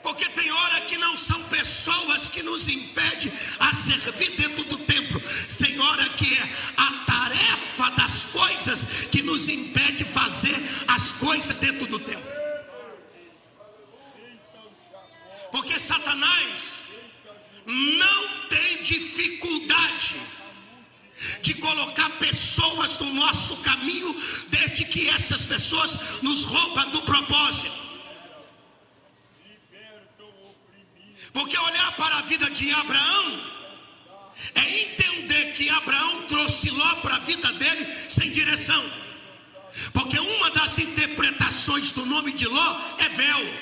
Porque 0.06 0.24
tem 0.30 0.48
hora 0.52 0.80
que 0.82 0.96
são 1.16 1.42
pessoas 1.44 2.28
que 2.28 2.42
nos 2.42 2.68
impedem 2.68 3.32
a 3.58 3.73
servir 3.73 4.30
dentro 4.37 4.64
do 4.64 4.78
templo. 4.78 5.20
Tem 5.58 5.78
hora 5.80 6.08
que 6.11 6.35
é 6.35 6.50
a 6.76 6.92
tarefa 7.06 7.90
das 7.90 8.26
coisas 8.26 8.87
que 9.11 9.23
nos 9.23 9.49
impede 9.49 10.04
fazer 10.04 10.56
as 10.88 11.12
coisas 11.12 11.56
dentro 11.56 11.87
do 11.87 11.99
templo. 11.99 12.37
Porque 15.52 15.78
Satanás 15.78 16.85
não 17.66 18.49
tem 18.49 18.82
dificuldade 18.82 20.16
de 21.42 21.54
colocar 21.54 22.11
pessoas 22.18 22.99
no 22.99 23.14
nosso 23.14 23.56
caminho, 23.58 24.14
desde 24.49 24.85
que 24.85 25.08
essas 25.08 25.46
pessoas 25.46 26.23
nos 26.23 26.44
roubam 26.44 26.90
do 26.90 27.02
propósito. 27.02 27.85
Porque 31.36 31.58
olhar 31.58 31.92
para 31.96 32.16
a 32.16 32.22
vida 32.22 32.48
de 32.48 32.72
Abraão 32.72 33.40
é 34.54 34.80
entender 34.84 35.52
que 35.52 35.68
Abraão 35.68 36.22
trouxe 36.22 36.70
Ló 36.70 36.94
para 37.02 37.16
a 37.16 37.18
vida 37.18 37.52
dele 37.52 37.86
sem 38.08 38.30
direção. 38.32 38.82
Porque 39.92 40.18
uma 40.18 40.50
das 40.52 40.78
interpretações 40.78 41.92
do 41.92 42.06
nome 42.06 42.32
de 42.32 42.46
Ló 42.46 42.80
é 43.00 43.08
véu. 43.10 43.54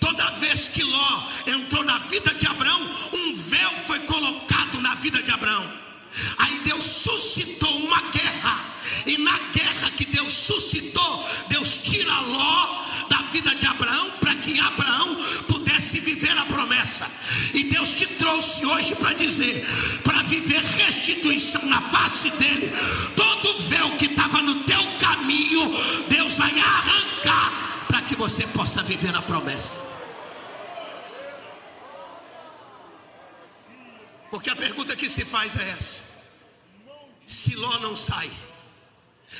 Toda 0.00 0.28
vez 0.42 0.70
que 0.70 0.82
Ló 0.82 1.22
entrou 1.46 1.84
na 1.84 1.98
vida 1.98 2.34
de 2.34 2.48
Abraão, 2.48 2.82
um 3.12 3.32
véu 3.32 3.70
foi 3.86 4.00
colocado 4.00 4.80
na 4.80 4.96
vida 4.96 5.22
de 5.22 5.30
Abraão. 5.30 5.72
Aí 6.38 6.58
Deus 6.64 6.82
suscitou 6.84 7.78
uma 7.78 8.02
guerra. 8.10 8.74
E 9.06 9.18
na 9.18 9.38
guerra 9.52 9.92
que 9.92 10.04
Deus 10.04 10.32
suscitou, 10.32 11.28
Deus 11.48 11.76
tira 11.76 12.18
Ló 12.22 12.86
da 13.08 13.18
vida 13.30 13.54
de 13.54 13.66
Abraão 13.66 14.10
para 14.18 14.34
que 14.34 14.58
Abraão 14.58 15.16
promessa. 16.78 17.10
E 17.54 17.64
Deus 17.64 17.94
te 17.94 18.06
trouxe 18.06 18.64
hoje 18.64 18.94
para 18.96 19.12
dizer, 19.14 19.64
para 20.04 20.22
viver 20.22 20.62
restituição 20.62 21.64
na 21.66 21.80
face 21.80 22.30
dele, 22.30 22.70
todo 23.16 23.58
véu 23.68 23.96
que 23.96 24.06
estava 24.06 24.42
no 24.42 24.62
teu 24.64 24.82
caminho, 24.98 25.62
Deus 26.08 26.36
vai 26.36 26.52
arrancar 26.58 27.86
para 27.86 28.02
que 28.02 28.16
você 28.16 28.46
possa 28.48 28.82
viver 28.82 29.14
a 29.14 29.22
promessa. 29.22 29.84
Porque 34.30 34.50
a 34.50 34.56
pergunta 34.56 34.94
que 34.94 35.08
se 35.08 35.24
faz 35.24 35.56
é 35.56 35.70
essa: 35.70 36.04
se 37.26 37.56
Ló 37.56 37.78
não 37.80 37.96
sai, 37.96 38.30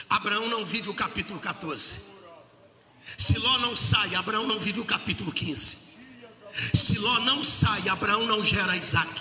Abraão 0.09 0.49
não 0.49 0.65
vive 0.65 0.89
o 0.89 0.95
capítulo 0.95 1.39
14. 1.39 2.09
Se 3.17 3.39
Ló 3.39 3.59
não 3.59 3.75
sai, 3.75 4.15
Abraão 4.15 4.47
não 4.47 4.59
vive 4.59 4.81
o 4.81 4.85
capítulo 4.85 5.33
15. 5.33 5.88
Se 6.75 6.99
Ló 6.99 7.21
não 7.21 7.45
sai, 7.45 7.89
Abraão 7.89 8.27
não 8.27 8.45
gera 8.45 8.77
Isaac. 8.77 9.21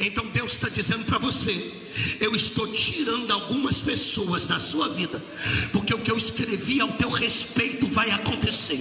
Então 0.00 0.26
Deus 0.28 0.52
está 0.52 0.68
dizendo 0.68 1.04
para 1.04 1.18
você: 1.18 1.89
eu 2.20 2.34
estou 2.34 2.66
tirando 2.68 3.30
algumas 3.30 3.80
pessoas 3.80 4.46
da 4.46 4.58
sua 4.58 4.88
vida, 4.88 5.22
porque 5.72 5.94
o 5.94 5.98
que 5.98 6.10
eu 6.10 6.16
escrevi 6.16 6.80
ao 6.80 6.88
teu 6.88 7.08
respeito 7.08 7.86
vai 7.88 8.10
acontecer. 8.10 8.80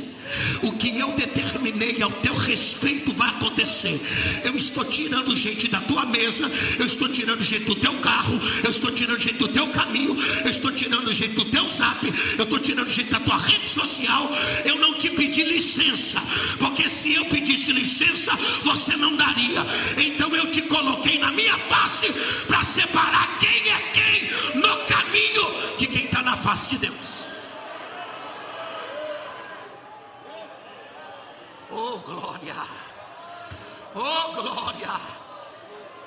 O 0.62 0.74
que 0.74 0.98
eu 0.98 1.12
determinei 1.14 2.02
ao 2.04 2.12
teu 2.12 2.36
respeito 2.36 3.12
vai 3.14 3.30
acontecer. 3.30 4.00
Eu 4.44 4.56
estou 4.56 4.86
tirando 4.86 5.36
gente 5.36 5.68
da 5.68 5.80
tua 5.82 6.06
mesa, 6.06 6.50
eu 6.78 6.86
estou 6.86 7.10
tirando 7.10 7.42
gente 7.42 7.66
do 7.66 7.76
teu 7.76 7.94
carro, 7.96 8.40
eu 8.64 8.70
estou 8.70 8.92
tirando 8.92 9.20
gente 9.20 9.38
do 9.38 9.48
teu 9.48 9.68
caminho, 9.70 10.16
eu 10.46 10.52
estou 10.52 10.72
tirando 10.72 11.12
gente 11.14 11.34
do 11.34 11.46
teu 11.46 11.68
zap, 11.70 12.06
eu 12.38 12.44
estou 12.44 12.60
tirando 12.60 12.90
gente 12.90 13.10
da 13.10 13.20
tua 13.20 13.38
rede 13.38 13.68
social. 13.68 14.32
Eu 14.66 14.78
não 14.78 14.94
te 14.96 15.10
pedi 15.10 15.44
licença, 15.44 16.22
porque 16.60 16.88
se 16.88 17.14
eu 17.16 17.26
pedisse 17.26 17.72
licença, 17.72 18.38
você 18.64 18.96
não 18.98 19.16
daria. 19.16 19.66
Então 19.98 20.36
eu 20.36 20.52
te 20.52 20.62
coloquei 20.64 21.18
na 21.18 21.32
minha 21.32 21.58
face 21.58 22.14
para 22.48 22.64
separar 22.64 22.99
quem 23.40 23.70
é 23.70 23.80
quem 23.94 24.62
no 24.62 24.86
caminho 24.86 25.78
de 25.78 25.88
quem 25.88 26.06
está 26.06 26.22
na 26.22 26.36
face 26.36 26.70
de 26.70 26.78
Deus. 26.80 27.54
Oh 31.70 31.98
glória! 32.00 32.56
Oh 33.96 34.32
glória! 34.34 34.94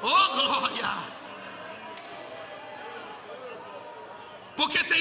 Oh 0.02 0.28
glória! 0.34 1.12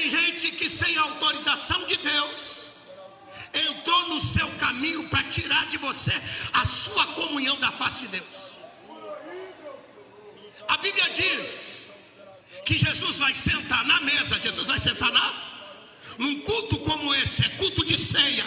tem 0.02 0.10
gente 0.10 0.50
que 0.52 0.68
sem 0.68 0.96
autorização 0.96 1.86
de 1.86 1.96
Deus 1.98 2.70
entrou 3.52 4.08
no 4.08 4.20
seu 4.20 4.48
caminho 4.52 5.08
para 5.08 5.22
tirar 5.24 5.66
de 5.66 5.76
você 5.78 6.12
a 6.54 6.64
sua 6.64 7.06
comunhão 7.08 7.58
da 7.60 7.70
face 7.70 8.00
de 8.00 8.08
Deus. 8.08 8.52
A 10.66 10.76
Bíblia 10.78 11.10
diz 11.10 11.81
que 12.64 12.78
Jesus 12.78 13.18
vai 13.18 13.34
sentar 13.34 13.84
na 13.86 14.00
mesa, 14.00 14.38
Jesus 14.38 14.66
vai 14.66 14.78
sentar 14.78 15.10
na 15.12 15.52
num 16.18 16.40
culto 16.40 16.78
como 16.80 17.14
esse, 17.14 17.44
é 17.44 17.48
culto 17.50 17.84
de 17.84 17.96
ceia. 17.96 18.44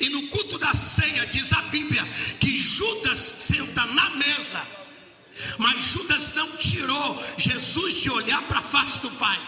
E 0.00 0.08
no 0.08 0.28
culto 0.28 0.58
da 0.58 0.72
ceia 0.74 1.26
diz 1.26 1.52
a 1.52 1.62
Bíblia 1.62 2.06
que 2.38 2.58
Judas 2.58 3.18
senta 3.40 3.84
na 3.86 4.10
mesa. 4.10 4.60
Mas 5.58 5.84
Judas 5.86 6.34
não 6.34 6.56
tirou 6.56 7.24
Jesus 7.36 7.94
de 8.02 8.10
olhar 8.10 8.40
para 8.42 8.60
a 8.60 8.62
face 8.62 9.00
do 9.00 9.10
Pai. 9.12 9.38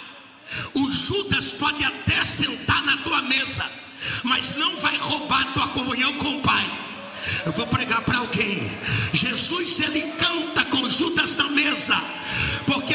O 0.75 0.93
Judas 0.93 1.53
pode 1.53 1.85
até 1.85 2.25
sentar 2.25 2.83
na 2.85 2.97
tua 2.99 3.23
mesa, 3.23 3.71
mas 4.25 4.57
não 4.57 4.77
vai 4.79 4.97
roubar 4.97 5.53
tua 5.53 5.69
comunhão 5.69 6.13
com 6.15 6.37
o 6.37 6.43
Pai. 6.43 6.79
Eu 7.45 7.53
vou 7.53 7.67
pregar 7.67 8.03
para 8.03 8.19
alguém. 8.19 8.69
Jesus 9.13 9.81
ele 9.81 10.03
canta 10.13 10.65
com 10.67 10.89
Judas 10.91 11.37
na 11.37 11.49
mesa, 11.51 12.01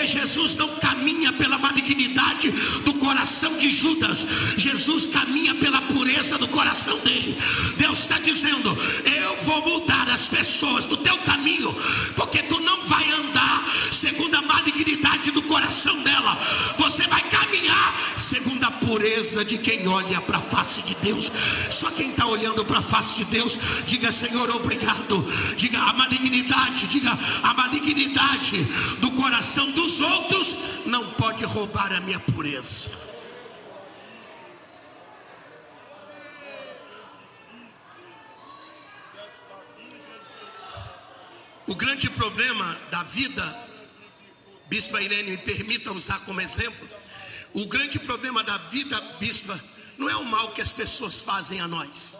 porque 0.02 0.08
Jesus 0.08 0.56
não 0.56 0.68
caminha 0.78 1.32
pela 1.34 1.60
malignidade 1.60 2.50
do 2.86 2.94
coração 2.96 3.56
de 3.58 3.70
Judas, 3.70 4.26
Jesus 4.58 5.06
caminha 5.06 5.54
pela 5.56 5.80
pureza 5.82 6.40
do 6.40 6.48
coração 6.48 6.98
dele. 7.00 7.38
Deus 7.78 8.00
está 8.00 8.18
dizendo: 8.18 8.76
Eu 9.06 9.38
vou 9.44 9.80
mudar 9.80 10.10
as 10.10 10.28
pessoas 10.28 10.86
do 10.86 10.98
teu 10.98 11.16
caminho, 11.20 11.72
porque 12.16 12.42
tu 12.44 12.60
não 12.62 12.84
vai 12.86 13.12
andar 13.12 13.72
segundo 13.92 14.34
a 14.36 14.42
malignidade 14.42 15.30
do 15.30 15.44
coração 15.44 16.02
dela, 16.02 16.40
você 16.80 17.06
vai 17.08 17.22
caminhar 17.22 18.14
segundo 18.18 18.41
pureza 18.92 19.46
de 19.46 19.58
quem 19.58 19.88
olha 19.88 20.20
para 20.20 20.38
a 20.38 20.42
face 20.42 20.82
de 20.82 20.96
Deus. 20.96 21.32
Só 21.70 21.90
quem 21.92 22.10
está 22.10 22.26
olhando 22.26 22.66
para 22.66 22.80
a 22.80 22.82
face 22.82 23.16
de 23.16 23.26
Deus, 23.26 23.58
diga 23.88 24.12
Senhor, 24.12 24.50
obrigado. 24.50 25.26
Diga 25.56 25.80
a 25.80 25.94
malignidade, 25.94 26.88
diga 26.88 27.18
a 27.42 27.54
malignidade 27.54 28.62
do 29.00 29.12
coração 29.12 29.72
dos 29.72 30.02
outros 30.02 30.58
não 30.86 31.10
pode 31.12 31.46
roubar 31.46 31.94
a 31.94 32.02
minha 32.02 32.20
pureza. 32.20 32.92
O 41.66 41.76
grande 41.76 42.10
problema 42.10 42.78
da 42.90 43.04
vida, 43.04 43.70
Bispa 44.68 45.02
Irene, 45.02 45.32
me 45.32 45.38
permita 45.38 45.94
usar 45.94 46.20
como 46.26 46.42
exemplo. 46.42 47.01
O 47.54 47.66
grande 47.66 48.00
problema 48.00 48.44
da 48.44 48.58
vida, 48.58 49.00
Bispa, 49.20 49.60
não 49.98 50.10
é 50.10 50.16
o 50.16 50.26
mal 50.26 50.52
que 50.52 50.62
as 50.62 50.74
pessoas 50.74 51.22
fazem 51.22 51.60
a 51.60 51.68
nós, 51.68 52.18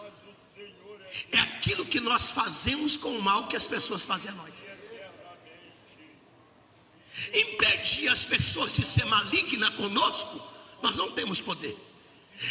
é 1.30 1.38
aquilo 1.38 1.84
que 1.86 2.00
nós 2.00 2.30
fazemos 2.30 2.96
com 2.96 3.16
o 3.16 3.22
mal 3.22 3.46
que 3.46 3.56
as 3.56 3.66
pessoas 3.66 4.04
fazem 4.04 4.30
a 4.30 4.34
nós. 4.34 4.52
Impedir 7.34 8.08
as 8.08 8.24
pessoas 8.24 8.72
de 8.72 8.84
ser 8.84 9.04
maligna 9.06 9.70
conosco, 9.72 10.40
nós 10.82 10.94
não 10.96 11.12
temos 11.12 11.40
poder. 11.40 11.76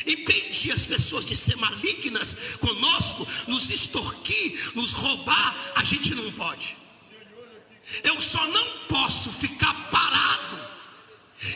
Impedir 0.05 0.71
as 0.71 0.85
pessoas 0.85 1.25
de 1.25 1.35
ser 1.35 1.57
malignas 1.57 2.35
conosco, 2.59 3.27
nos 3.47 3.69
extorquir, 3.69 4.71
nos 4.75 4.93
roubar, 4.93 5.73
a 5.75 5.83
gente 5.83 6.13
não 6.15 6.31
pode. 6.33 6.77
Eu 8.03 8.21
só 8.21 8.45
não 8.47 8.67
posso 8.88 9.31
ficar 9.31 9.73
parado 9.89 10.00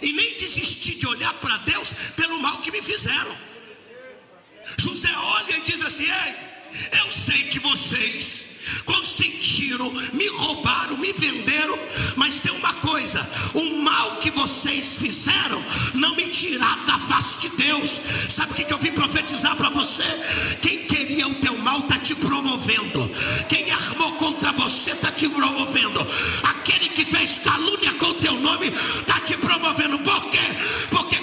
e 0.01 0.11
nem 0.13 0.35
desistir 0.35 0.95
de 0.95 1.07
olhar 1.07 1.33
para 1.35 1.57
Deus 1.57 1.93
pelo 2.15 2.39
mal 2.41 2.59
que 2.59 2.71
me 2.71 2.81
fizeram. 2.81 3.37
José 4.77 5.11
olha 5.15 5.57
e 5.57 5.61
diz 5.61 5.81
assim: 5.81 6.05
Ei, 6.05 6.35
eu 6.99 7.11
sei 7.11 7.43
que 7.49 7.59
vocês 7.59 8.54
consentiram, 8.85 9.91
me 10.13 10.27
roubaram, 10.29 10.97
me 10.97 11.11
venderam, 11.13 11.77
mas 12.15 12.39
tem 12.39 12.51
uma 12.53 12.73
coisa: 12.75 13.27
o 13.53 13.81
mal 13.81 14.17
que 14.17 14.31
vocês 14.31 14.95
fizeram 14.95 15.63
não 15.95 16.15
me 16.15 16.27
tirar 16.27 16.85
da 16.85 16.97
face 16.97 17.39
de 17.39 17.49
Deus. 17.49 18.01
Sabe 18.29 18.51
o 18.51 18.55
que 18.55 18.73
eu 18.73 18.79
vim 18.79 18.91
profetizar 18.91 19.55
para 19.55 19.69
você? 19.69 20.03
Quem 20.61 20.85
queria 20.85 21.27
o 21.27 21.35
teu 21.35 21.57
mal 21.57 21.79
está 21.79 21.97
te 21.99 22.15
promovendo, 22.15 23.11
quem 23.49 23.69
armou 23.71 24.13
contra 24.13 24.51
você 24.53 24.91
está 24.91 25.11
te 25.11 25.27
promovendo, 25.27 26.05
aquele 26.43 26.89
que 26.89 27.05
fez 27.05 27.39
calúnia 27.39 27.93
com 27.93 28.07
o 28.07 28.13
teu 28.15 28.33
nome 28.39 28.67
está 28.67 29.19
te 29.21 29.35
promovendo, 29.37 29.99
por 29.99 30.29
quê? 30.29 30.39
Porque 30.89 31.15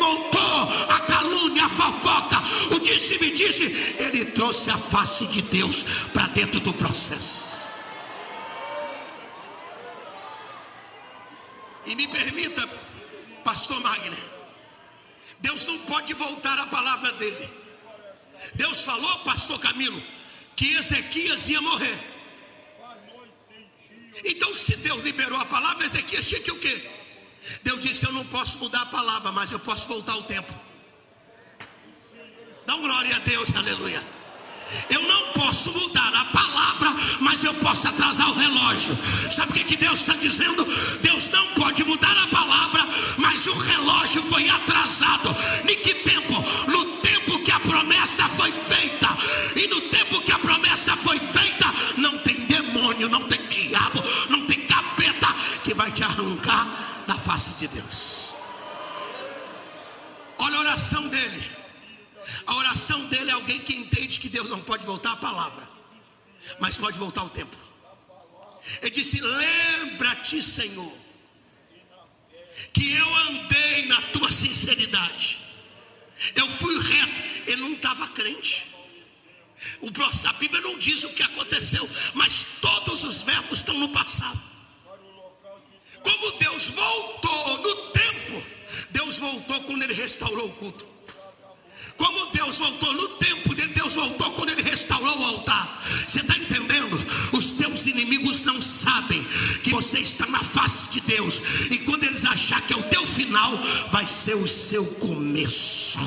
montou 0.00 0.62
a 0.88 1.00
calúnia, 1.00 1.66
a 1.66 1.68
fofoca, 1.68 2.42
o 2.74 2.78
disse-me 2.80 3.30
disse, 3.30 3.64
ele 3.98 4.24
trouxe 4.26 4.70
a 4.70 4.78
face 4.78 5.26
de 5.26 5.42
Deus 5.42 5.84
para 6.12 6.26
dentro 6.28 6.58
do 6.60 6.72
processo. 6.72 7.50
E 11.86 11.94
me 11.94 12.06
permita, 12.08 12.68
pastor 13.44 13.80
Magner, 13.80 14.18
Deus 15.40 15.66
não 15.66 15.78
pode 15.80 16.12
voltar 16.14 16.58
a 16.58 16.66
palavra 16.66 17.12
dele. 17.12 17.50
Deus 18.54 18.84
falou, 18.84 19.18
pastor 19.20 19.58
Camilo, 19.58 20.02
que 20.56 20.72
Ezequias 20.74 21.48
ia 21.48 21.60
morrer. 21.60 21.98
Então, 24.24 24.54
se 24.54 24.76
Deus 24.76 25.02
liberou 25.02 25.38
a 25.38 25.46
palavra, 25.46 25.84
Ezequias 25.84 26.26
tinha 26.26 26.40
que 26.40 26.50
o 26.50 26.58
quê? 26.58 26.90
Deus 27.62 27.82
disse: 27.82 28.06
Eu 28.06 28.12
não 28.12 28.24
posso 28.26 28.58
mudar 28.58 28.82
a 28.82 28.86
palavra, 28.86 29.32
mas 29.32 29.50
eu 29.50 29.58
posso 29.58 29.88
voltar 29.88 30.16
o 30.16 30.22
tempo. 30.22 30.52
Dá 32.66 32.74
um 32.76 32.82
glória 32.82 33.16
a 33.16 33.18
Deus, 33.20 33.54
aleluia. 33.56 34.02
Eu 34.88 35.02
não 35.02 35.32
posso 35.32 35.72
mudar 35.72 36.14
a 36.14 36.24
palavra, 36.26 36.94
mas 37.20 37.42
eu 37.42 37.52
posso 37.54 37.88
atrasar 37.88 38.30
o 38.30 38.34
relógio. 38.34 38.96
Sabe 39.30 39.50
o 39.50 39.54
que, 39.54 39.64
que 39.64 39.76
Deus 39.76 40.00
está 40.00 40.14
dizendo? 40.14 40.64
Deus 41.02 41.09
oração 60.90 61.08
dele. 61.08 61.50
A 62.46 62.54
oração 62.56 63.06
dele 63.06 63.30
é 63.30 63.34
alguém 63.34 63.60
que 63.60 63.74
entende 63.76 64.18
que 64.18 64.28
Deus 64.28 64.48
não 64.48 64.60
pode 64.60 64.84
voltar 64.84 65.12
a 65.12 65.16
palavra, 65.16 65.68
mas 66.58 66.76
pode 66.76 66.98
voltar 66.98 67.24
o 67.24 67.30
tempo. 67.30 67.56
Ele 68.82 68.90
disse: 68.90 69.20
Lembra-te, 69.20 70.42
Senhor, 70.42 70.92
que 72.72 72.92
eu 72.92 73.14
andei 73.28 73.86
na 73.86 74.02
tua 74.02 74.30
sinceridade, 74.32 75.38
eu 76.34 76.48
fui 76.48 76.78
reto. 76.78 77.30
Ele 77.46 77.62
não 77.62 77.72
estava 77.72 78.06
crente. 78.08 78.68
O, 79.80 79.88
a 80.28 80.32
Bíblia 80.34 80.60
não 80.62 80.78
diz 80.78 81.04
o 81.04 81.10
que 81.10 81.22
aconteceu, 81.22 81.88
mas 82.14 82.46
todos 82.60 83.04
os 83.04 83.22
verbos 83.22 83.58
estão 83.58 83.78
no 83.78 83.88
passado. 83.88 84.40
Como 86.02 86.38
Deus 86.38 86.68
voltou 86.68 87.58
no 87.58 87.74
tempo, 87.92 88.46
Deus 88.92 89.18
voltou 89.18 89.60
quando 89.60 89.82
Ele 89.82 89.94
restaurou 89.94 90.46
o 90.46 90.52
culto. 90.52 90.86
Como 91.96 92.26
Deus 92.32 92.58
voltou 92.58 92.92
no 92.94 93.08
tempo 93.18 93.54
de 93.54 93.66
Deus 93.68 93.94
voltou 93.94 94.30
quando 94.32 94.50
Ele 94.50 94.62
restaurou 94.62 95.18
o 95.18 95.24
altar. 95.24 95.82
Você 96.08 96.20
está 96.20 96.36
entendendo? 96.36 96.96
Os 97.32 97.52
teus 97.52 97.86
inimigos 97.86 98.42
não 98.42 98.60
sabem 98.62 99.26
você 99.80 99.98
está 100.00 100.26
na 100.26 100.40
face 100.40 100.90
de 100.90 101.00
Deus. 101.00 101.40
E 101.70 101.78
quando 101.78 102.04
eles 102.04 102.24
achar 102.26 102.60
que 102.60 102.74
é 102.74 102.76
o 102.76 102.82
teu 102.84 103.06
final, 103.06 103.58
vai 103.90 104.06
ser 104.06 104.34
o 104.34 104.46
seu 104.46 104.84
começo. 104.84 105.98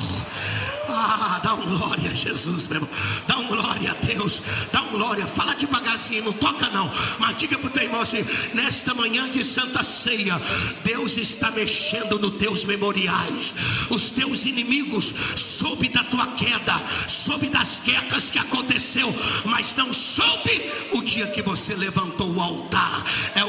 Ah, 0.88 1.40
dá 1.42 1.54
um 1.54 1.66
glória 1.66 2.10
a 2.10 2.14
Jesus, 2.14 2.68
meu 2.68 2.76
irmão. 2.76 2.90
Dá 3.26 3.38
um 3.38 3.46
glória 3.48 3.90
a 3.90 3.94
Deus. 3.94 4.42
Dá 4.72 4.80
um 4.82 4.90
glória. 4.90 5.26
Fala 5.26 5.54
devagarzinho, 5.54 6.24
não 6.24 6.32
toca 6.34 6.68
não. 6.70 6.90
Mas 7.18 7.36
diga 7.36 7.58
para 7.58 7.66
o 7.66 7.70
teu 7.70 7.82
irmão 7.82 8.00
assim: 8.00 8.24
nesta 8.54 8.94
manhã 8.94 9.28
de 9.30 9.42
Santa 9.42 9.82
Ceia, 9.82 10.40
Deus 10.84 11.16
está 11.16 11.50
mexendo 11.50 12.18
nos 12.20 12.36
teus 12.36 12.64
memoriais. 12.64 13.54
Os 13.90 14.10
teus 14.10 14.44
inimigos, 14.44 15.12
soube 15.36 15.88
da 15.88 16.04
tua 16.04 16.26
queda, 16.28 16.80
soube 17.08 17.48
das 17.48 17.80
guerras 17.84 18.30
que 18.30 18.38
aconteceu, 18.38 19.12
mas 19.46 19.74
não 19.74 19.92
soube 19.92 20.70
o 20.92 21.02
dia 21.02 21.26
que 21.28 21.42
você 21.42 21.74
levantou 21.74 22.32
o 22.34 22.40
altar. 22.40 23.04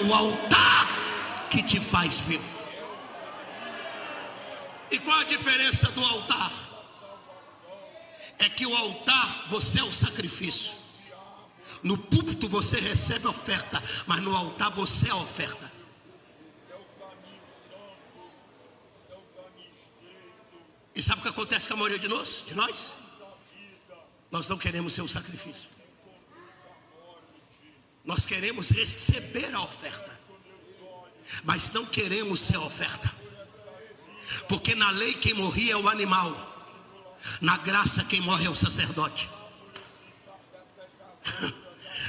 O 0.08 0.13
altar 0.13 1.48
que 1.50 1.63
te 1.63 1.80
faz 1.80 2.20
vivo. 2.20 2.56
E 4.91 5.00
qual 5.00 5.20
a 5.20 5.24
diferença 5.24 5.91
do 5.91 6.04
altar? 6.04 6.52
É 8.39 8.50
que 8.50 8.65
o 8.65 8.76
altar 8.76 9.48
você 9.50 9.80
é 9.80 9.84
o 9.84 9.91
sacrifício. 9.91 10.74
No 11.82 11.98
púlpito 11.98 12.48
você 12.50 12.80
recebe 12.80 13.28
oferta, 13.28 13.82
mas 14.08 14.20
no 14.22 14.36
altar 14.36 14.72
você 14.72 15.08
é 15.08 15.12
a 15.12 15.15
oferta. 15.15 15.72
E 20.96 21.02
sabe 21.02 21.20
o 21.20 21.24
que 21.24 21.30
acontece 21.30 21.68
com 21.68 21.74
a 21.74 21.78
maioria 21.78 22.00
de 22.00 22.08
nós? 22.08 22.46
De 22.48 22.56
nós? 22.56 22.98
Nós 24.32 24.48
não 24.48 24.58
queremos 24.58 24.94
ser 24.94 25.02
um 25.02 25.08
sacrifício. 25.08 25.74
Nós 28.06 28.26
queremos 28.26 28.70
receber 28.70 29.54
a 29.54 29.62
oferta, 29.62 30.20
mas 31.44 31.72
não 31.72 31.86
queremos 31.86 32.39
ser 32.39 32.58
oferta. 32.58 33.12
Porque 34.48 34.76
na 34.76 34.89
lei 34.91 35.13
quem 35.15 35.34
morria 35.34 35.74
é 35.74 35.78
o 35.78 35.89
animal, 35.89 36.32
na 37.41 37.58
graça 37.58 38.04
quem 38.06 38.22
morre 38.22 38.46
é 38.46 38.50
o 38.50 38.56
sacerdote. 38.56 39.30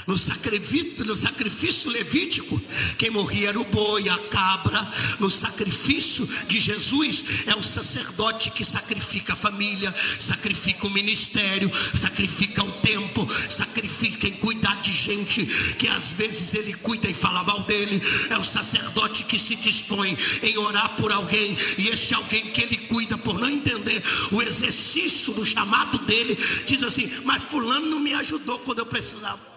No 0.06 0.16
sacrifício, 0.16 1.04
no 1.04 1.16
sacrifício 1.16 1.90
levítico, 1.90 2.62
quem 2.96 3.10
morria 3.10 3.48
era 3.48 3.58
o 3.58 3.64
boi, 3.64 4.08
a 4.08 4.16
cabra. 4.28 4.92
No 5.18 5.28
sacrifício 5.28 6.24
de 6.46 6.60
Jesus, 6.60 7.24
é 7.46 7.56
o 7.56 7.62
sacerdote 7.62 8.52
que 8.52 8.64
sacrifica 8.64 9.32
a 9.32 9.36
família, 9.36 9.92
sacrifica 10.20 10.86
o 10.86 10.90
ministério, 10.90 11.70
sacrifica 11.92 12.62
o 12.62 12.70
tempo, 12.72 13.26
sacrifica 13.48 14.28
em 14.28 14.34
cuidar 14.34 14.80
de 14.80 14.92
gente 14.92 15.44
que 15.76 15.88
às 15.88 16.12
vezes 16.12 16.54
ele 16.54 16.72
cuida 16.74 17.10
e 17.10 17.14
fala 17.14 17.42
mal 17.42 17.64
dele. 17.64 18.00
É 18.30 18.38
o 18.38 18.44
sacerdote 18.44 19.24
que 19.24 19.38
se 19.38 19.56
dispõe 19.56 20.16
em 20.40 20.56
orar 20.58 20.96
por 20.96 21.10
alguém, 21.10 21.58
e 21.78 21.88
este 21.88 22.14
alguém 22.14 22.52
que 22.52 22.62
ele 22.62 22.76
cuida 22.76 23.18
por 23.18 23.40
não 23.40 23.48
entender 23.48 24.00
o 24.30 24.40
exercício 24.40 25.34
do 25.34 25.44
chamado 25.44 25.98
dele, 25.98 26.38
diz 26.64 26.84
assim: 26.84 27.10
Mas 27.24 27.42
Fulano 27.42 27.86
não 27.86 27.98
me 27.98 28.14
ajudou 28.14 28.60
quando 28.60 28.78
eu 28.78 28.86
precisava. 28.86 29.55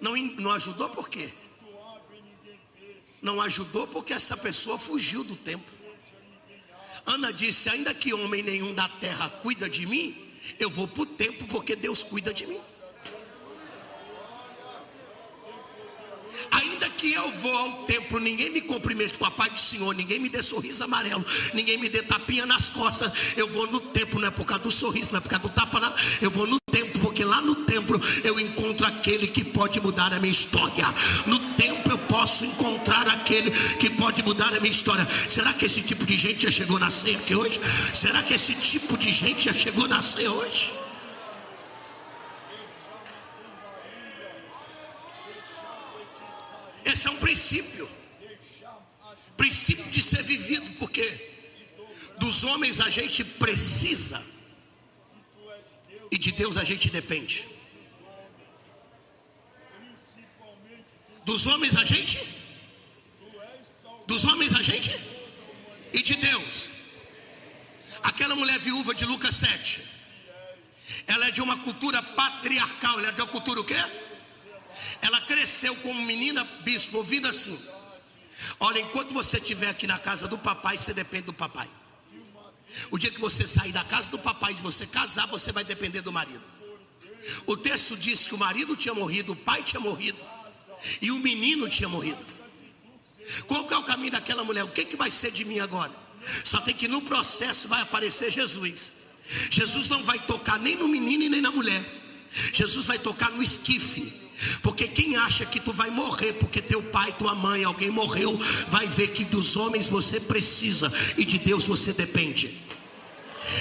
Não, 0.00 0.16
não 0.16 0.52
ajudou 0.52 0.90
por 0.90 1.08
quê? 1.08 1.32
Não 3.22 3.40
ajudou 3.40 3.86
porque 3.88 4.12
essa 4.12 4.36
pessoa 4.36 4.78
fugiu 4.78 5.24
do 5.24 5.36
tempo. 5.36 5.70
Ana 7.06 7.32
disse: 7.32 7.68
Ainda 7.68 7.94
que 7.94 8.12
homem 8.12 8.42
nenhum 8.42 8.74
da 8.74 8.88
terra 8.88 9.28
cuida 9.42 9.68
de 9.68 9.86
mim, 9.86 10.16
eu 10.58 10.70
vou 10.70 10.86
para 10.86 11.02
o 11.02 11.06
tempo 11.06 11.46
porque 11.46 11.74
Deus 11.76 12.02
cuida 12.02 12.32
de 12.32 12.46
mim. 12.46 12.60
Ainda 16.50 16.88
que 16.90 17.12
eu 17.12 17.32
vou 17.32 17.56
ao 17.56 17.84
templo, 17.84 18.18
ninguém 18.20 18.50
me 18.50 18.60
cumprimente 18.60 19.14
com 19.14 19.24
a 19.24 19.30
paz 19.30 19.52
do 19.52 19.58
Senhor, 19.58 19.94
ninguém 19.94 20.18
me 20.18 20.28
dê 20.28 20.42
sorriso 20.42 20.84
amarelo, 20.84 21.24
ninguém 21.54 21.78
me 21.78 21.88
dê 21.88 22.02
tapinha 22.02 22.44
nas 22.44 22.68
costas. 22.68 23.10
Eu 23.36 23.48
vou 23.48 23.66
no 23.68 23.80
templo, 23.80 24.20
não 24.20 24.28
é 24.28 24.30
por 24.30 24.44
causa 24.44 24.62
do 24.62 24.70
sorriso, 24.70 25.10
não 25.12 25.18
é 25.18 25.20
por 25.20 25.30
causa 25.30 25.42
do 25.42 25.48
tapa, 25.48 25.80
não. 25.80 25.94
Eu 26.20 26.30
vou 26.30 26.46
no 26.46 26.58
porque 27.06 27.24
lá 27.24 27.40
no 27.40 27.54
templo 27.54 28.00
eu 28.24 28.40
encontro 28.40 28.84
aquele 28.84 29.28
que 29.28 29.44
pode 29.44 29.80
mudar 29.80 30.12
a 30.12 30.18
minha 30.18 30.32
história. 30.32 30.92
No 31.24 31.38
templo 31.54 31.92
eu 31.92 31.98
posso 31.98 32.44
encontrar 32.44 33.06
aquele 33.06 33.52
que 33.76 33.90
pode 33.90 34.24
mudar 34.24 34.52
a 34.52 34.58
minha 34.58 34.72
história. 34.72 35.06
Será 35.28 35.52
que 35.52 35.66
esse 35.66 35.82
tipo 35.82 36.04
de 36.04 36.18
gente 36.18 36.42
já 36.42 36.50
chegou 36.50 36.80
na 36.80 36.90
ceia 36.90 37.16
aqui 37.16 37.32
hoje? 37.32 37.60
Será 37.94 38.24
que 38.24 38.34
esse 38.34 38.54
tipo 38.54 38.98
de 38.98 39.12
gente 39.12 39.44
já 39.44 39.54
chegou 39.54 39.86
na 39.86 40.02
ceia 40.02 40.32
hoje? 40.32 40.72
Esse 46.84 47.06
é 47.06 47.10
um 47.12 47.18
princípio. 47.18 47.88
Princípio 49.36 49.84
de 49.92 50.02
ser 50.02 50.24
vivido, 50.24 50.68
porque 50.80 51.06
dos 52.18 52.42
homens 52.42 52.80
a 52.80 52.90
gente 52.90 53.22
precisa 53.22 54.20
e 56.10 56.18
de 56.18 56.32
Deus 56.32 56.56
a 56.56 56.64
gente 56.64 56.88
depende. 56.90 57.46
Dos 61.24 61.46
homens 61.46 61.76
a 61.76 61.84
gente 61.84 62.36
dos 64.06 64.24
homens 64.24 64.54
a 64.54 64.62
gente 64.62 64.96
e 65.92 66.00
de 66.00 66.14
Deus. 66.14 66.70
Aquela 68.02 68.36
mulher 68.36 68.58
viúva 68.60 68.94
de 68.94 69.04
Lucas 69.04 69.34
7. 69.36 69.82
Ela 71.06 71.28
é 71.28 71.30
de 71.32 71.42
uma 71.42 71.56
cultura 71.58 72.00
patriarcal, 72.02 72.98
ela 72.98 73.08
é 73.08 73.12
de 73.12 73.20
uma 73.20 73.26
cultura 73.26 73.60
o 73.60 73.64
quê? 73.64 73.74
Ela 75.02 75.20
cresceu 75.22 75.74
como 75.76 76.00
menina 76.02 76.44
bispo, 76.60 76.98
ouvindo 76.98 77.26
assim: 77.26 77.58
Olha, 78.60 78.80
enquanto 78.80 79.12
você 79.12 79.38
estiver 79.38 79.68
aqui 79.68 79.86
na 79.86 79.98
casa 79.98 80.28
do 80.28 80.38
papai, 80.38 80.78
você 80.78 80.94
depende 80.94 81.24
do 81.24 81.32
papai. 81.32 81.68
O 82.90 82.98
dia 82.98 83.10
que 83.10 83.20
você 83.20 83.46
sair 83.46 83.72
da 83.72 83.84
casa 83.84 84.10
do 84.10 84.18
papai 84.18 84.52
e 84.52 84.62
você 84.62 84.86
casar, 84.86 85.26
você 85.26 85.52
vai 85.52 85.64
depender 85.64 86.00
do 86.00 86.12
marido. 86.12 86.42
O 87.46 87.56
texto 87.56 87.96
diz 87.96 88.26
que 88.26 88.34
o 88.34 88.38
marido 88.38 88.76
tinha 88.76 88.94
morrido, 88.94 89.32
o 89.32 89.36
pai 89.36 89.62
tinha 89.62 89.80
morrido 89.80 90.18
e 91.00 91.10
o 91.10 91.18
menino 91.18 91.68
tinha 91.68 91.88
morrido. 91.88 92.24
Qual 93.46 93.66
que 93.66 93.74
é 93.74 93.78
o 93.78 93.82
caminho 93.82 94.12
daquela 94.12 94.44
mulher? 94.44 94.64
O 94.64 94.68
que, 94.68 94.84
que 94.84 94.96
vai 94.96 95.10
ser 95.10 95.32
de 95.32 95.44
mim 95.44 95.58
agora? 95.58 95.92
Só 96.44 96.60
tem 96.60 96.74
que 96.74 96.88
no 96.88 97.02
processo 97.02 97.68
vai 97.68 97.80
aparecer 97.82 98.30
Jesus. 98.30 98.92
Jesus 99.50 99.88
não 99.88 100.02
vai 100.04 100.18
tocar 100.20 100.58
nem 100.58 100.76
no 100.76 100.86
menino 100.86 101.24
e 101.24 101.28
nem 101.28 101.40
na 101.40 101.50
mulher. 101.50 101.84
Jesus 102.52 102.86
vai 102.86 102.98
tocar 102.98 103.30
no 103.30 103.42
esquife. 103.42 104.12
Porque 104.62 104.86
quem 104.86 105.16
acha 105.16 105.46
que 105.46 105.58
tu 105.58 105.72
vai 105.72 105.90
morrer 105.90 106.34
porque 106.34 106.60
teu 106.60 106.82
pai, 106.82 107.10
tua 107.12 107.34
mãe, 107.34 107.64
alguém 107.64 107.90
morreu, 107.90 108.38
vai 108.68 108.86
ver 108.86 109.08
que 109.08 109.24
dos 109.24 109.56
homens 109.56 109.88
você 109.88 110.20
precisa 110.20 110.92
e 111.16 111.24
de 111.24 111.38
Deus 111.38 111.66
você 111.66 111.92
depende. 111.92 112.65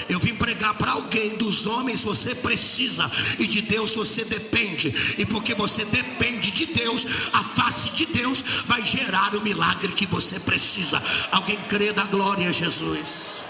Eu 0.09 0.19
vim 0.19 0.35
pregar 0.35 0.73
para 0.75 0.91
alguém, 0.91 1.37
dos 1.37 1.65
homens 1.65 2.03
você 2.03 2.35
precisa 2.35 3.09
e 3.39 3.47
de 3.47 3.61
Deus 3.61 3.95
você 3.95 4.25
depende. 4.25 4.93
E 5.17 5.25
porque 5.25 5.55
você 5.55 5.85
depende 5.85 6.51
de 6.51 6.65
Deus, 6.67 7.05
a 7.33 7.43
face 7.43 7.91
de 7.91 8.05
Deus 8.07 8.43
vai 8.65 8.85
gerar 8.85 9.35
o 9.35 9.41
milagre 9.41 9.93
que 9.93 10.05
você 10.05 10.39
precisa. 10.39 11.01
Alguém 11.31 11.57
crê 11.67 11.91
na 11.93 12.05
glória 12.05 12.49
a 12.49 12.51
Jesus. 12.51 13.43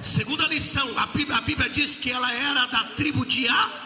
Segunda 0.00 0.46
lição, 0.48 0.86
a 0.98 1.06
Bíblia, 1.06 1.38
a 1.38 1.40
Bíblia 1.40 1.68
diz 1.70 1.96
que 1.96 2.10
ela 2.10 2.30
era 2.32 2.66
da 2.66 2.84
tribo 2.96 3.24
de 3.24 3.48
A 3.48 3.84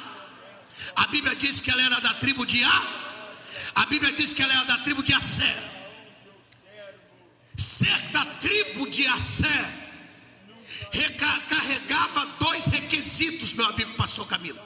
a 0.99 1.07
Bíblia 1.07 1.35
diz 1.37 1.61
que 1.61 1.71
ela 1.71 1.83
era 1.83 2.01
da 2.01 2.15
tribo 2.15 2.45
de 2.45 2.63
A. 2.65 2.83
A 3.77 3.87
Bíblia 3.87 4.13
diz 4.13 4.35
que 4.35 4.43
ela 4.43 4.53
era 4.53 4.65
da 4.65 4.79
tribo 4.79 5.03
de 5.03 5.13
Assé. 5.13 5.57
Ser 7.57 8.01
da 8.13 8.25
tribo 8.25 8.89
de 8.89 9.07
Assé 9.07 9.78
carregava 11.49 12.27
dois 12.39 12.67
requisitos, 12.67 13.53
meu 13.53 13.67
amigo 13.67 13.93
pastor 13.95 14.27
Camilo. 14.27 14.61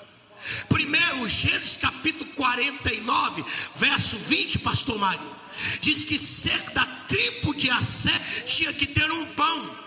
Primeiro, 0.68 1.29
Gênesis 1.29 1.77
capítulo 1.77 2.31
49, 2.33 3.44
verso 3.77 4.16
20, 4.16 4.59
pastor 4.59 4.98
Mário. 4.98 5.42
Diz 5.81 6.05
que 6.05 6.18
ser 6.18 6.59
da 6.70 6.85
tribo 7.07 7.55
de 7.55 7.70
Assé 7.70 8.18
tinha 8.46 8.72
que 8.72 8.87
ter 8.87 9.11
um 9.11 9.27
pão. 9.35 9.83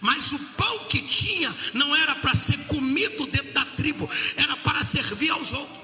Mas 0.00 0.32
o 0.32 0.38
pão 0.38 0.78
que 0.86 1.00
tinha 1.02 1.54
não 1.74 1.94
era 1.96 2.14
para 2.16 2.34
ser 2.34 2.58
comido 2.66 3.26
dentro 3.26 3.52
da 3.52 3.64
tribo, 3.64 4.08
era 4.36 4.56
para 4.58 4.82
servir 4.84 5.30
aos 5.30 5.52
outros. 5.52 5.80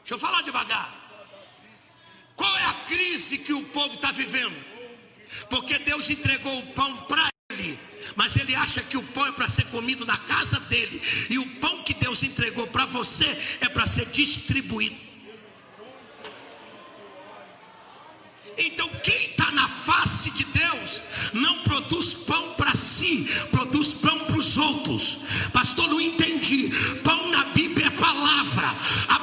Deixa 0.00 0.14
eu 0.14 0.18
falar 0.18 0.42
devagar. 0.42 0.94
Qual 2.34 2.56
é 2.56 2.64
a 2.64 2.74
crise 2.86 3.38
que 3.38 3.52
o 3.52 3.62
povo 3.66 3.94
está 3.94 4.10
vivendo? 4.12 4.67
Porque 5.50 5.78
Deus 5.80 6.10
entregou 6.10 6.58
o 6.58 6.66
pão 6.68 6.96
para 7.08 7.28
ele, 7.52 7.78
mas 8.16 8.36
ele 8.36 8.54
acha 8.54 8.80
que 8.82 8.96
o 8.96 9.02
pão 9.02 9.26
é 9.26 9.32
para 9.32 9.48
ser 9.48 9.64
comido 9.66 10.04
na 10.06 10.16
casa 10.16 10.58
dele, 10.60 11.00
e 11.30 11.38
o 11.38 11.46
pão 11.56 11.82
que 11.82 11.94
Deus 11.94 12.22
entregou 12.22 12.66
para 12.68 12.86
você 12.86 13.26
é 13.60 13.68
para 13.68 13.86
ser 13.86 14.06
distribuído. 14.06 15.08
Então, 18.58 18.88
quem 19.04 19.14
está 19.26 19.52
na 19.52 19.68
face 19.68 20.32
de 20.32 20.44
Deus 20.44 21.02
não 21.32 21.62
produz 21.62 22.12
pão 22.14 22.54
para 22.54 22.74
si, 22.74 23.24
produz 23.52 23.92
pão 23.94 24.18
para 24.24 24.36
os 24.36 24.58
outros. 24.58 25.20
Pastor, 25.52 25.88
não 25.88 26.00
entendi. 26.00 26.68
Pão 27.04 27.30
na 27.30 27.44
Bíblia 27.44 27.86
é 27.86 27.90
palavra. 27.90 28.74
A 29.08 29.17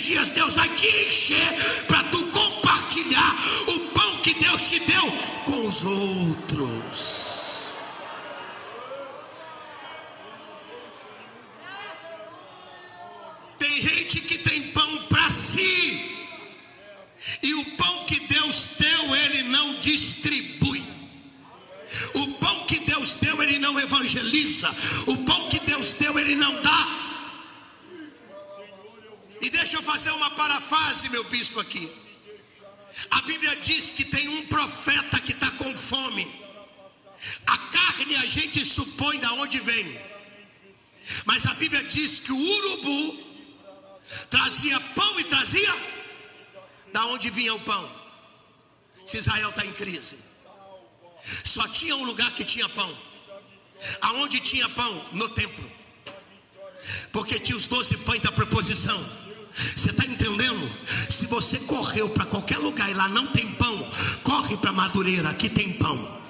dias 0.00 0.30
Deus 0.30 0.54
vai 0.54 0.68
te 0.70 0.86
encher 0.86 1.54
fazer 30.02 30.16
uma 30.16 30.30
parafase, 30.30 31.08
meu 31.10 31.22
bispo, 31.24 31.60
aqui. 31.60 31.84
A 33.10 33.20
Bíblia 33.22 33.54
diz 33.56 33.92
que 33.92 34.04
tem 34.04 34.28
um 34.28 34.46
profeta 34.46 35.20
que 35.20 35.30
está 35.30 35.48
com 35.52 35.72
fome. 35.76 36.26
A 37.46 37.56
carne 37.76 38.16
a 38.16 38.26
gente 38.26 38.64
supõe 38.64 39.20
da 39.20 39.32
onde 39.34 39.60
vem. 39.60 39.86
Mas 41.24 41.46
a 41.46 41.54
Bíblia 41.54 41.84
diz 41.84 42.18
que 42.18 42.32
o 42.32 42.42
urubu 42.56 43.02
trazia 44.28 44.80
pão 44.98 45.20
e 45.20 45.24
trazia 45.24 45.74
da 46.92 47.06
onde 47.06 47.30
vinha 47.30 47.54
o 47.54 47.60
pão. 47.60 47.84
Se 49.06 49.18
Israel 49.18 49.50
está 49.50 49.64
em 49.64 49.72
crise, 49.72 50.16
só 51.44 51.66
tinha 51.68 51.94
um 51.94 52.04
lugar 52.04 52.30
que 52.32 52.44
tinha 52.44 52.68
pão. 52.70 52.92
Aonde 54.00 54.40
tinha 54.40 54.68
pão? 54.70 54.92
No 55.12 55.28
templo. 55.28 55.70
Porque 57.12 57.38
tinha 57.38 57.56
os 57.56 57.66
doze 57.68 57.96
pães 57.98 58.20
da 58.20 58.32
preposição. 58.32 59.21
Você 59.54 59.90
está 59.90 60.04
entendendo? 60.04 60.70
Se 61.08 61.26
você 61.26 61.58
correu 61.60 62.08
para 62.10 62.24
qualquer 62.24 62.58
lugar 62.58 62.90
e 62.90 62.94
lá 62.94 63.08
não 63.08 63.26
tem 63.28 63.46
pão, 63.52 63.90
corre 64.22 64.56
para 64.56 64.72
Madureira, 64.72 65.28
aqui 65.30 65.48
tem 65.48 65.72
pão 65.74 66.22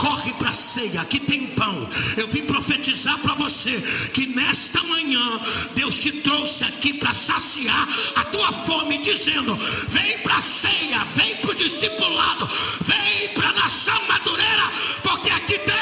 corre 0.00 0.32
para 0.34 0.48
a 0.48 0.54
ceia, 0.54 1.00
aqui 1.02 1.20
tem 1.20 1.46
pão. 1.48 1.88
Eu 2.16 2.26
vim 2.28 2.42
profetizar 2.46 3.18
para 3.18 3.34
você 3.34 3.80
que 4.12 4.26
nesta 4.28 4.82
manhã 4.84 5.40
Deus 5.74 5.96
te 5.98 6.10
trouxe 6.22 6.64
aqui 6.64 6.94
para 6.94 7.12
saciar 7.12 7.88
a 8.16 8.24
tua 8.24 8.52
fome, 8.52 8.98
dizendo: 8.98 9.56
vem 9.88 10.18
para 10.18 10.36
a 10.36 10.40
ceia, 10.40 11.04
vem 11.04 11.36
para 11.36 11.50
o 11.50 11.54
discipulado, 11.54 12.48
vem 12.80 13.28
para 13.34 13.50
a 13.50 13.52
nação 13.52 14.00
madureira, 14.08 14.72
porque 15.02 15.30
aqui 15.30 15.58
tem. 15.58 15.79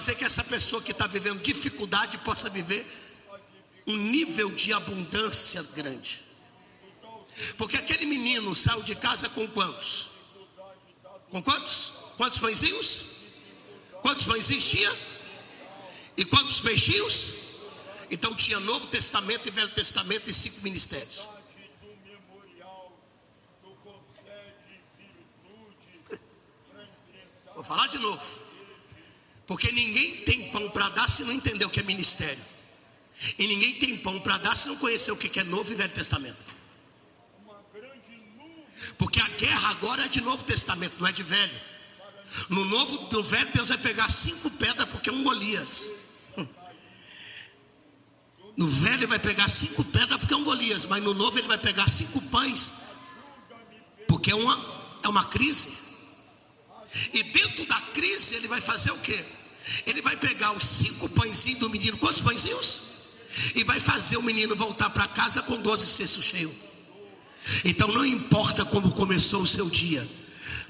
Fazer 0.00 0.14
que 0.14 0.24
essa 0.24 0.42
pessoa 0.42 0.80
que 0.80 0.92
está 0.92 1.06
vivendo 1.06 1.42
dificuldade 1.42 2.16
possa 2.18 2.48
viver 2.48 2.86
um 3.86 3.96
nível 3.96 4.50
de 4.52 4.72
abundância 4.72 5.62
grande. 5.74 6.24
Porque 7.58 7.76
aquele 7.76 8.06
menino 8.06 8.56
saiu 8.56 8.82
de 8.82 8.94
casa 8.94 9.28
com 9.28 9.46
quantos? 9.48 10.08
Com 11.30 11.42
quantos? 11.42 11.92
Quantos 12.16 12.38
pãezinhos? 12.38 13.04
Quantos 14.00 14.24
pãezinhos 14.24 14.70
tinha? 14.70 14.90
E 16.16 16.24
quantos 16.24 16.60
peixinhos? 16.60 17.34
Então 18.10 18.34
tinha 18.34 18.58
Novo 18.58 18.86
Testamento 18.86 19.48
e 19.48 19.50
Velho 19.50 19.70
Testamento 19.74 20.30
e 20.30 20.32
cinco 20.32 20.62
ministérios. 20.62 21.28
Vou 27.54 27.64
falar 27.64 27.86
de 27.88 27.98
novo. 27.98 28.49
Porque 29.50 29.72
ninguém 29.72 30.18
tem 30.18 30.48
pão 30.52 30.70
para 30.70 30.88
dar 30.90 31.10
se 31.10 31.24
não 31.24 31.32
entender 31.32 31.64
o 31.64 31.70
que 31.70 31.80
é 31.80 31.82
ministério. 31.82 32.40
E 33.36 33.48
ninguém 33.48 33.74
tem 33.80 33.96
pão 33.96 34.20
para 34.20 34.38
dar 34.38 34.56
se 34.56 34.68
não 34.68 34.76
conhecer 34.76 35.10
o 35.10 35.16
que 35.16 35.40
é 35.40 35.42
Novo 35.42 35.72
e 35.72 35.74
Velho 35.74 35.92
Testamento. 35.92 36.46
Porque 38.96 39.20
a 39.20 39.26
guerra 39.30 39.70
agora 39.70 40.04
é 40.04 40.08
de 40.08 40.20
Novo 40.20 40.44
Testamento, 40.44 40.94
não 41.00 41.08
é 41.08 41.10
de 41.10 41.24
Velho. 41.24 41.60
No 42.48 42.64
Novo, 42.64 43.08
no 43.10 43.24
Velho, 43.24 43.50
Deus 43.52 43.70
vai 43.70 43.78
pegar 43.78 44.08
cinco 44.08 44.48
pedras 44.52 44.88
porque 44.88 45.10
é 45.10 45.12
um 45.12 45.24
Golias. 45.24 45.90
No 48.56 48.68
velho 48.68 48.94
ele 48.94 49.06
vai 49.06 49.18
pegar 49.18 49.48
cinco 49.48 49.82
pedras 49.82 50.20
porque 50.20 50.34
é 50.34 50.36
um 50.36 50.44
Golias, 50.44 50.84
mas 50.84 51.02
no 51.02 51.14
novo 51.14 51.38
ele 51.38 51.48
vai 51.48 51.56
pegar 51.56 51.88
cinco 51.88 52.20
pães, 52.28 52.70
porque 54.06 54.30
é 54.30 54.34
uma, 54.34 54.98
é 55.02 55.08
uma 55.08 55.24
crise. 55.24 55.72
E 57.14 57.22
dentro 57.22 57.64
da 57.66 57.80
crise 57.94 58.34
ele 58.34 58.48
vai 58.48 58.60
fazer 58.60 58.90
o 58.92 58.98
quê? 58.98 59.24
Ele 59.86 60.02
vai 60.02 60.16
pegar 60.16 60.52
os 60.52 60.64
cinco 60.64 61.08
pãezinhos 61.10 61.60
do 61.60 61.70
menino, 61.70 61.96
quantos 61.98 62.20
pãezinhos? 62.20 62.90
E 63.54 63.62
vai 63.64 63.78
fazer 63.78 64.16
o 64.16 64.22
menino 64.22 64.56
voltar 64.56 64.90
para 64.90 65.06
casa 65.06 65.42
com 65.42 65.60
doze 65.60 65.86
cestos 65.86 66.24
cheios. 66.24 66.52
Então 67.64 67.88
não 67.88 68.04
importa 68.04 68.64
como 68.64 68.90
começou 68.92 69.42
o 69.42 69.46
seu 69.46 69.70
dia, 69.70 70.08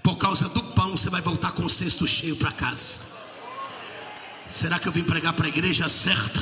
por 0.02 0.16
causa 0.16 0.48
do 0.48 0.62
pão 0.74 0.96
você 0.96 1.10
vai 1.10 1.20
voltar 1.20 1.52
com 1.52 1.64
o 1.64 1.70
cesto 1.70 2.06
cheio 2.06 2.36
para 2.36 2.52
casa. 2.52 3.19
Será 4.50 4.80
que 4.80 4.88
eu 4.88 4.92
vim 4.92 5.04
pregar 5.04 5.32
para 5.32 5.46
a 5.46 5.48
igreja 5.48 5.88
certa? 5.88 6.40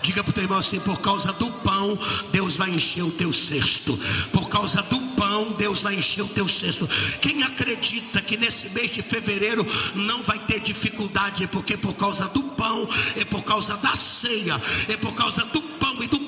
Diga 0.00 0.22
para 0.24 0.30
o 0.30 0.32
teu 0.32 0.44
irmão 0.44 0.58
assim: 0.58 0.80
por 0.80 0.98
causa 1.00 1.32
do 1.34 1.50
pão, 1.50 1.98
Deus 2.32 2.56
vai 2.56 2.70
encher 2.70 3.02
o 3.02 3.10
teu 3.10 3.32
cesto. 3.32 3.98
Por 4.32 4.48
causa 4.48 4.82
do 4.82 4.98
pão, 5.16 5.52
Deus 5.52 5.82
vai 5.82 5.94
encher 5.94 6.22
o 6.22 6.28
teu 6.28 6.48
cesto. 6.48 6.88
Quem 7.20 7.42
acredita 7.42 8.22
que 8.22 8.36
nesse 8.36 8.70
mês 8.70 8.90
de 8.90 9.02
fevereiro 9.02 9.66
não 9.94 10.22
vai 10.22 10.38
ter 10.40 10.60
dificuldade, 10.60 11.46
porque 11.48 11.76
por 11.76 11.94
causa 11.94 12.26
do 12.28 12.42
pão, 12.42 12.88
é 13.16 13.24
por 13.26 13.42
causa 13.42 13.76
da 13.78 13.94
ceia, 13.94 14.60
é 14.88 14.96
por 14.96 15.12
causa 15.14 15.44
do 15.46 15.60
pão 15.60 16.02
e 16.02 16.06
do 16.06 16.20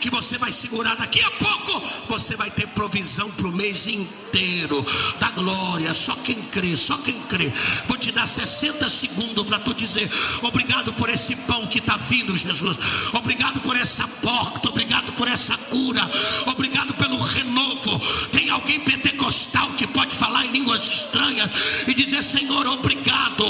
que 0.00 0.10
você 0.10 0.38
vai 0.38 0.52
segurar 0.52 0.94
daqui 0.96 1.20
a 1.22 1.30
pouco, 1.32 1.82
você 2.08 2.36
vai 2.36 2.50
ter 2.50 2.66
provisão 2.68 3.30
para 3.30 3.46
o 3.46 3.52
mês 3.52 3.86
inteiro 3.86 4.84
da 5.18 5.30
glória. 5.30 5.92
Só 5.94 6.14
quem 6.16 6.40
crê, 6.42 6.76
só 6.76 6.96
quem 6.98 7.20
crê. 7.22 7.52
Vou 7.88 7.96
te 7.96 8.12
dar 8.12 8.26
60 8.26 8.88
segundos 8.88 9.44
para 9.46 9.58
tu 9.58 9.74
dizer: 9.74 10.10
obrigado 10.42 10.92
por 10.94 11.08
esse 11.08 11.36
pão 11.36 11.66
que 11.66 11.78
está 11.78 11.96
vindo, 11.96 12.36
Jesus. 12.36 12.76
Obrigado 13.14 13.60
por 13.60 13.76
essa 13.76 14.06
porta, 14.22 14.68
obrigado 14.68 15.12
por 15.12 15.28
essa 15.28 15.56
cura, 15.56 16.08
obrigado 16.46 16.94
pelo 16.94 17.18
renovo. 17.18 18.00
Tem 18.32 18.50
alguém 18.50 18.80
pentecostal 18.80 19.70
que 19.72 19.86
pode 19.86 20.16
falar 20.16 20.46
em 20.46 20.52
línguas 20.52 20.86
estranhas 20.86 21.50
e 21.86 21.94
dizer: 21.94 22.22
Senhor, 22.22 22.66
obrigado, 22.66 23.44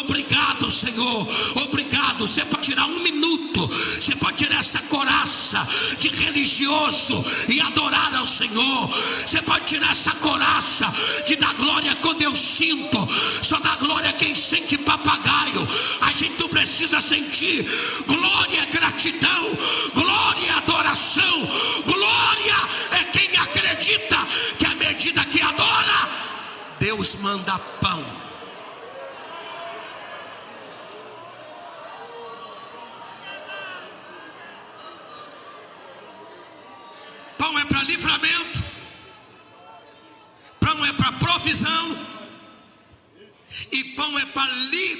obrigado, 0.00 0.70
Senhor, 0.70 1.28
obrigado. 1.64 2.26
Você 2.26 2.44
pode 2.44 2.62
tirar 2.62 2.86
um 2.86 3.00
minuto, 3.00 3.59
você 4.10 4.16
pode 4.16 4.36
tirar 4.38 4.58
essa 4.58 4.80
coraça 4.82 5.68
de 5.98 6.08
religioso 6.08 7.24
e 7.48 7.60
adorar 7.60 8.12
ao 8.16 8.26
Senhor. 8.26 8.88
Você 9.24 9.40
pode 9.42 9.66
tirar 9.66 9.92
essa 9.92 10.10
coraça 10.16 10.92
de 11.26 11.36
dar 11.36 11.54
glória 11.54 11.94
quando 11.96 12.22
eu 12.22 12.34
sinto, 12.34 13.08
só 13.40 13.58
dá 13.60 13.76
glória 13.76 14.12
quem 14.14 14.34
sente 14.34 14.76
papagaio. 14.78 15.66
A 16.00 16.10
gente 16.12 16.48
precisa 16.48 17.00
sentir 17.00 17.64
glória, 18.06 18.64
gratidão, 18.66 19.58
glória, 19.94 20.56
adoração, 20.56 21.48
glória 21.86 22.56
é 22.90 23.04
quem 23.12 23.30
acredita 23.36 24.26
que 24.58 24.66
à 24.66 24.74
medida 24.74 25.24
que 25.26 25.40
adora, 25.40 26.08
Deus 26.80 27.14
manda 27.14 27.56
pão. 27.80 28.09
Pão 37.50 37.58
é 37.58 37.64
para 37.64 37.82
livramento, 37.82 38.62
pão 40.60 40.84
é 40.86 40.92
para 40.92 41.10
provisão, 41.14 42.06
e 43.72 43.84
pão 43.96 44.18
é 44.20 44.26
para 44.26 44.46
libertação. 44.46 44.99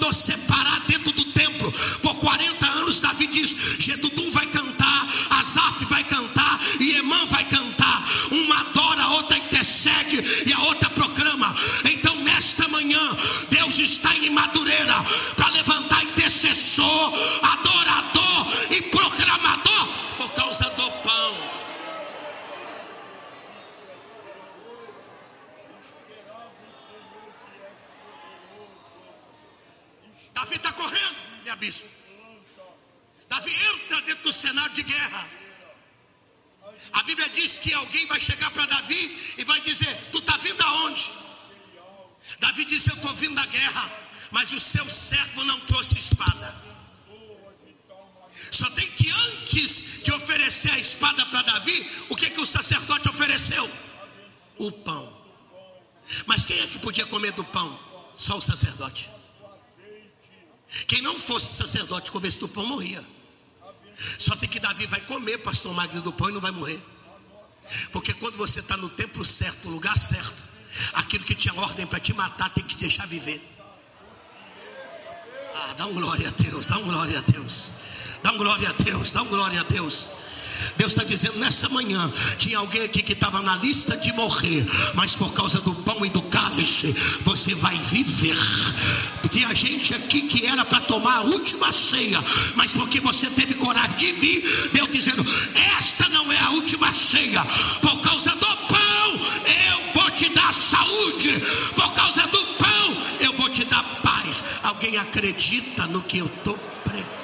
Que 0.00 0.06
Deus 0.06 0.39
vai 38.20 38.26
chegar 38.26 38.50
para 38.50 38.66
Davi 38.66 39.34
e 39.38 39.44
vai 39.44 39.60
dizer: 39.62 39.92
Tu 40.12 40.18
está 40.18 40.36
vindo 40.36 40.62
aonde? 40.62 41.10
Davi 42.38 42.64
disse: 42.66 42.90
Eu 42.90 42.96
estou 42.96 43.14
vindo 43.14 43.34
da 43.34 43.46
guerra, 43.46 43.90
mas 44.30 44.52
o 44.52 44.60
seu 44.60 44.88
servo 44.90 45.44
não 45.44 45.58
trouxe 45.60 45.98
espada. 45.98 46.54
Só 48.50 48.68
tem 48.70 48.86
que 48.92 49.10
antes 49.10 50.02
de 50.02 50.12
oferecer 50.12 50.72
a 50.72 50.78
espada 50.78 51.24
para 51.26 51.42
Davi, 51.42 52.06
o 52.08 52.16
que, 52.16 52.30
que 52.30 52.40
o 52.40 52.46
sacerdote 52.46 53.08
ofereceu? 53.08 53.70
O 54.58 54.70
pão. 54.70 55.18
Mas 56.26 56.44
quem 56.44 56.58
é 56.58 56.66
que 56.66 56.78
podia 56.78 57.06
comer 57.06 57.32
do 57.32 57.44
pão? 57.44 57.78
Só 58.16 58.36
o 58.36 58.40
sacerdote. 58.40 59.08
Quem 60.86 61.00
não 61.00 61.18
fosse 61.18 61.54
sacerdote 61.54 62.10
comesse 62.10 62.38
do 62.38 62.48
pão 62.48 62.66
morria. 62.66 63.04
Só 64.18 64.34
tem 64.36 64.48
que 64.48 64.58
Davi 64.58 64.86
vai 64.86 65.00
comer, 65.02 65.38
pastor 65.38 65.72
Magno, 65.74 66.00
do 66.02 66.12
pão 66.12 66.30
e 66.30 66.32
não 66.32 66.40
vai 66.40 66.50
morrer. 66.50 66.82
Porque 67.92 68.12
quando 68.14 68.36
você 68.36 68.60
está 68.60 68.76
no 68.76 68.88
templo 68.88 69.24
certo, 69.24 69.68
no 69.68 69.74
lugar 69.74 69.96
certo, 69.96 70.42
aquilo 70.94 71.24
que 71.24 71.34
tinha 71.34 71.54
ordem 71.54 71.86
para 71.86 72.00
te 72.00 72.12
matar 72.12 72.50
tem 72.50 72.64
que 72.64 72.76
deixar 72.76 73.06
viver. 73.06 73.42
Ah, 75.54 75.74
dá 75.76 75.86
um 75.86 75.94
glória 75.94 76.28
a 76.28 76.42
Deus, 76.42 76.66
dá 76.66 76.78
um 76.78 76.84
glória 76.84 77.18
a 77.18 77.22
Deus. 77.22 77.72
Dá 78.22 78.32
um 78.32 78.38
glória 78.38 78.68
a 78.68 78.72
Deus, 78.72 79.12
dá 79.12 79.22
um 79.22 79.28
glória 79.28 79.60
a 79.60 79.64
Deus. 79.64 80.10
Deus 80.80 80.92
está 80.92 81.04
dizendo 81.04 81.38
nessa 81.38 81.68
manhã: 81.68 82.10
tinha 82.38 82.56
alguém 82.56 82.80
aqui 82.80 83.02
que 83.02 83.12
estava 83.12 83.42
na 83.42 83.54
lista 83.56 83.98
de 83.98 84.10
morrer, 84.14 84.66
mas 84.94 85.14
por 85.14 85.30
causa 85.34 85.60
do 85.60 85.74
pão 85.74 86.06
e 86.06 86.08
do 86.08 86.22
cálice, 86.22 86.96
você 87.22 87.54
vai 87.54 87.78
viver. 87.80 88.34
Tinha 89.30 89.54
gente 89.54 89.92
aqui 89.92 90.22
que 90.22 90.46
era 90.46 90.64
para 90.64 90.80
tomar 90.80 91.16
a 91.16 91.20
última 91.20 91.70
ceia, 91.70 92.24
mas 92.54 92.72
porque 92.72 92.98
você 92.98 93.28
teve 93.28 93.52
coragem 93.54 93.94
de 93.98 94.12
vir, 94.12 94.70
Deus 94.72 94.90
dizendo: 94.90 95.22
esta 95.76 96.08
não 96.08 96.32
é 96.32 96.38
a 96.38 96.50
última 96.52 96.90
ceia, 96.94 97.44
por 97.82 98.00
causa 98.00 98.30
do 98.30 98.56
pão, 98.66 99.20
eu 99.44 99.92
vou 100.00 100.10
te 100.12 100.30
dar 100.30 100.54
saúde, 100.54 101.42
por 101.74 101.92
causa 101.92 102.26
do 102.28 102.42
pão, 102.56 102.96
eu 103.20 103.34
vou 103.34 103.50
te 103.50 103.64
dar 103.66 103.84
paz. 104.02 104.42
Alguém 104.62 104.96
acredita 104.96 105.86
no 105.86 106.02
que 106.02 106.16
eu 106.16 106.26
estou 106.26 106.56
pregando? 106.82 107.20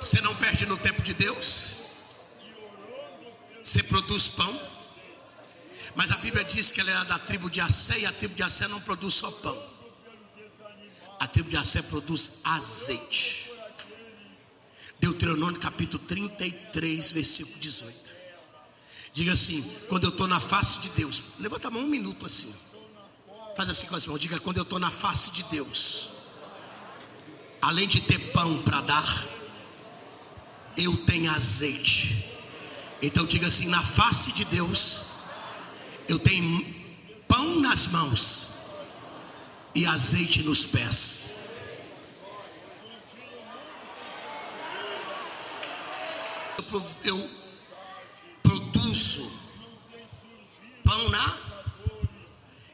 Você 0.00 0.18
não 0.22 0.34
perde 0.34 0.64
no 0.64 0.69
tempo 0.80 1.02
de 1.02 1.14
Deus. 1.14 1.76
Você 3.62 3.82
produz 3.82 4.28
pão. 4.28 4.70
Mas 5.94 6.10
a 6.10 6.16
Bíblia 6.18 6.44
diz 6.44 6.70
que 6.70 6.80
ela 6.80 6.90
era 6.90 7.04
da 7.04 7.18
tribo 7.18 7.50
de 7.50 7.60
Assé 7.60 8.00
e 8.00 8.06
a 8.06 8.12
tribo 8.12 8.34
de 8.34 8.42
Assé 8.42 8.68
não 8.68 8.80
produz 8.80 9.14
só 9.14 9.30
pão. 9.30 9.58
A 11.18 11.26
tribo 11.26 11.50
de 11.50 11.56
Assé 11.56 11.82
produz 11.82 12.40
azeite. 12.44 13.50
Deuteronômio 14.98 15.58
capítulo 15.58 16.02
33, 16.04 17.10
versículo 17.12 17.58
18. 17.58 18.20
Diga 19.12 19.32
assim: 19.32 19.62
quando 19.88 20.04
eu 20.04 20.10
estou 20.10 20.26
na 20.26 20.40
face 20.40 20.80
de 20.80 20.90
Deus, 20.90 21.22
levanta 21.38 21.68
a 21.68 21.70
mão 21.70 21.82
um 21.82 21.88
minuto 21.88 22.26
assim. 22.26 22.54
Faz 23.56 23.68
assim 23.68 23.86
com 23.86 23.96
as 23.96 24.06
mãos. 24.06 24.20
Diga: 24.20 24.38
quando 24.38 24.58
eu 24.58 24.62
estou 24.62 24.78
na 24.78 24.90
face 24.90 25.30
de 25.32 25.42
Deus, 25.44 26.10
além 27.60 27.88
de 27.88 28.00
ter 28.00 28.18
pão 28.32 28.62
para 28.62 28.80
dar, 28.82 29.26
eu 30.76 30.96
tenho 31.04 31.30
azeite. 31.30 32.26
Então 33.02 33.26
diga 33.26 33.46
assim: 33.46 33.68
na 33.68 33.82
face 33.82 34.32
de 34.32 34.44
Deus, 34.44 35.06
eu 36.08 36.18
tenho 36.18 36.64
pão 37.26 37.60
nas 37.60 37.86
mãos 37.86 38.60
e 39.74 39.86
azeite 39.86 40.42
nos 40.42 40.64
pés. 40.64 41.34
Eu 47.04 47.30
produzo 48.42 49.30
pão 50.84 51.08
na 51.08 51.38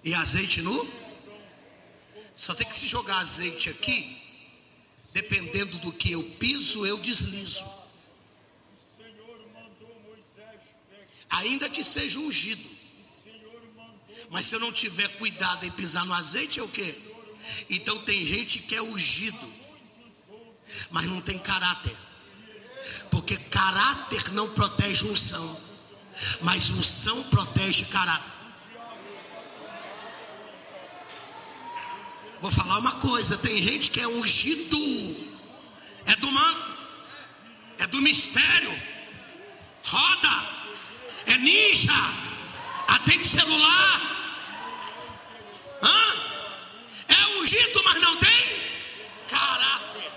e 0.05 0.15
azeite 0.15 0.61
no. 0.63 0.89
Só 2.35 2.55
tem 2.55 2.67
que 2.67 2.77
se 2.77 2.87
jogar 2.87 3.19
azeite 3.19 3.71
aqui, 3.71 4.21
dependendo 5.15 5.79
do 5.79 5.93
que 5.93 6.13
eu 6.13 6.23
piso, 6.39 6.85
eu 6.85 6.99
deslizo. 6.99 7.65
Ainda 11.31 11.69
que 11.69 11.83
seja 11.83 12.19
ungido. 12.19 12.77
Mas 14.31 14.47
se 14.47 14.55
eu 14.55 14.61
não 14.61 14.73
tiver 14.73 15.09
cuidado 15.19 15.65
em 15.65 15.71
pisar 15.71 16.05
no 16.05 16.15
azeite, 16.15 16.59
é 16.59 16.62
o 16.62 16.69
que? 16.69 17.07
Então 17.71 17.99
tem 18.05 18.25
gente 18.27 18.59
que 18.59 18.75
é 18.75 18.83
ungido, 18.83 19.53
mas 20.91 21.07
não 21.07 21.21
tem 21.21 21.39
caráter. 21.39 21.97
Porque 23.11 23.37
caráter 23.37 24.33
não 24.33 24.53
protege 24.53 25.05
unção, 25.05 25.61
mas 26.41 26.71
unção 26.71 27.23
protege 27.25 27.85
caráter. 27.87 28.37
Vou 32.41 32.51
falar 32.53 32.79
uma 32.79 32.93
coisa: 33.01 33.37
tem 33.39 33.62
gente 33.62 33.91
que 33.91 34.01
é 34.01 34.09
ungido, 34.09 34.77
é 36.05 36.17
do 36.17 36.31
manto, 36.31 36.79
é 37.79 37.87
do 37.87 38.01
mistério, 38.03 38.71
roda, 39.85 40.57
é 41.27 41.39
ninja, 41.39 41.93
atende 42.89 43.27
celular. 43.27 44.01
Hã? 45.83 46.15
É 47.09 47.27
ungido, 47.39 47.83
mas 47.85 48.01
não 48.01 48.17
tem 48.17 48.57
caráter. 49.29 50.13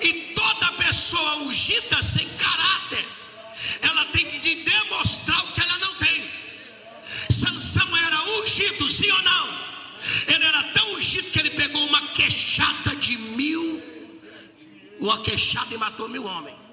E 0.00 0.12
toda 0.34 0.72
pessoa 0.72 1.36
ungida 1.36 2.02
sem 2.02 2.28
caráter, 2.36 3.06
ela 3.82 4.04
tem 4.06 4.40
de 4.40 4.54
demonstrar 4.56 5.38
o 5.44 5.52
que 5.52 5.60
ela 5.60 5.78
não 5.78 5.94
tem. 5.96 6.30
Sansão 7.30 7.96
era 7.96 8.22
ungido, 8.40 8.90
sim 8.90 9.10
ou 9.10 9.22
não? 9.22 9.64
Ele 10.28 10.44
era 10.44 10.62
tão 10.74 10.94
ungido 10.94 11.30
que 11.30 11.38
ele 11.38 11.50
pegou 11.50 11.84
uma 11.86 12.08
queixada 12.08 12.96
de 12.96 13.16
mil, 13.16 13.82
uma 15.00 15.22
queixada 15.22 15.74
e 15.74 15.78
matou 15.78 16.08
mil 16.08 16.24
homens. 16.24 16.63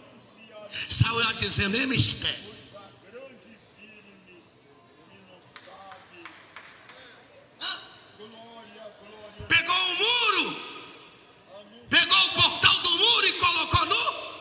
Saiu 0.89 1.15
lá 1.15 1.31
dizendo, 1.33 1.77
é 1.77 1.85
mistério. 1.85 2.51
Pegou 9.47 9.75
o 9.75 9.97
muro, 9.97 10.55
pegou 11.89 12.17
o 12.17 12.29
portal 12.29 12.75
do 12.77 12.89
muro 12.89 13.27
e 13.27 13.33
colocou 13.33 13.85
no. 13.85 14.31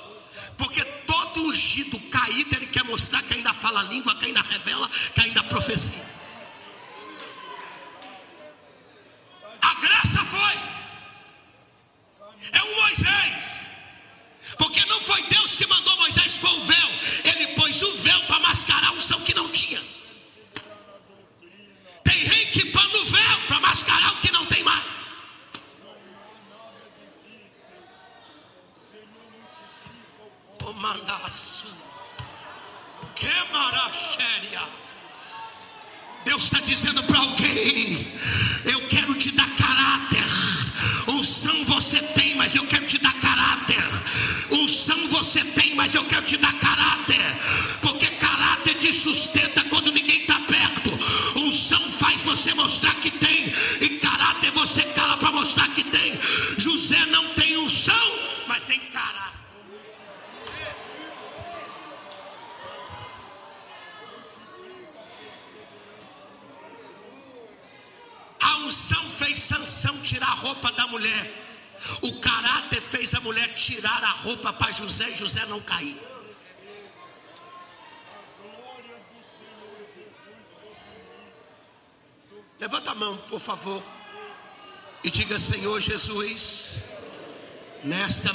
Porque 0.57 0.85
todo 0.85 1.49
ungido 1.49 1.99
caído, 2.11 2.55
ele 2.57 2.67
quer 2.67 2.85
mostrar 2.85 3.23
que 3.23 3.35
ainda 3.35 3.53
fala 3.53 3.83
língua, 3.85 4.15
que 4.17 4.27
ainda 4.27 4.43
revela, 4.43 4.89
que 5.15 5.21
ainda 5.21 5.43
profecia. 5.45 6.07
A 9.61 9.75
graça 9.81 10.25
foi 10.25 10.80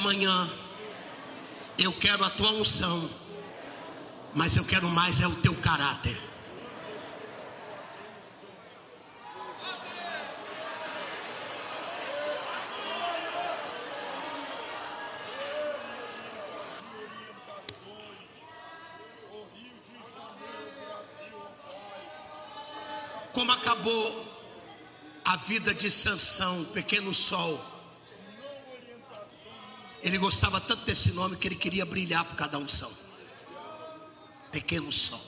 nesta 0.06 0.14
manhã, 0.14 0.50
eu 1.78 1.92
quero 1.92 2.24
a 2.24 2.30
tua 2.30 2.52
unção, 2.52 3.10
mas 4.34 4.56
eu 4.56 4.64
quero 4.64 4.88
mais 4.88 5.20
é 5.20 5.28
o 5.28 5.36
teu 5.38 5.56
caráter. 5.56 6.18
como 23.34 23.52
acabou 23.52 24.26
a 25.26 25.36
vida 25.36 25.74
de 25.74 25.92
Sansão, 25.92 26.64
pequeno 26.74 27.14
sol. 27.14 27.75
Ele 30.06 30.20
gostava 30.20 30.62
tanto 30.62 30.86
desse 30.86 31.12
nome 31.14 31.36
que 31.36 31.48
ele 31.48 31.56
queria 31.56 31.84
brilhar 31.84 32.24
por 32.26 32.36
cada 32.36 32.60
unção. 32.60 32.96
Pequeno 34.52 34.92
sol. 34.92 35.20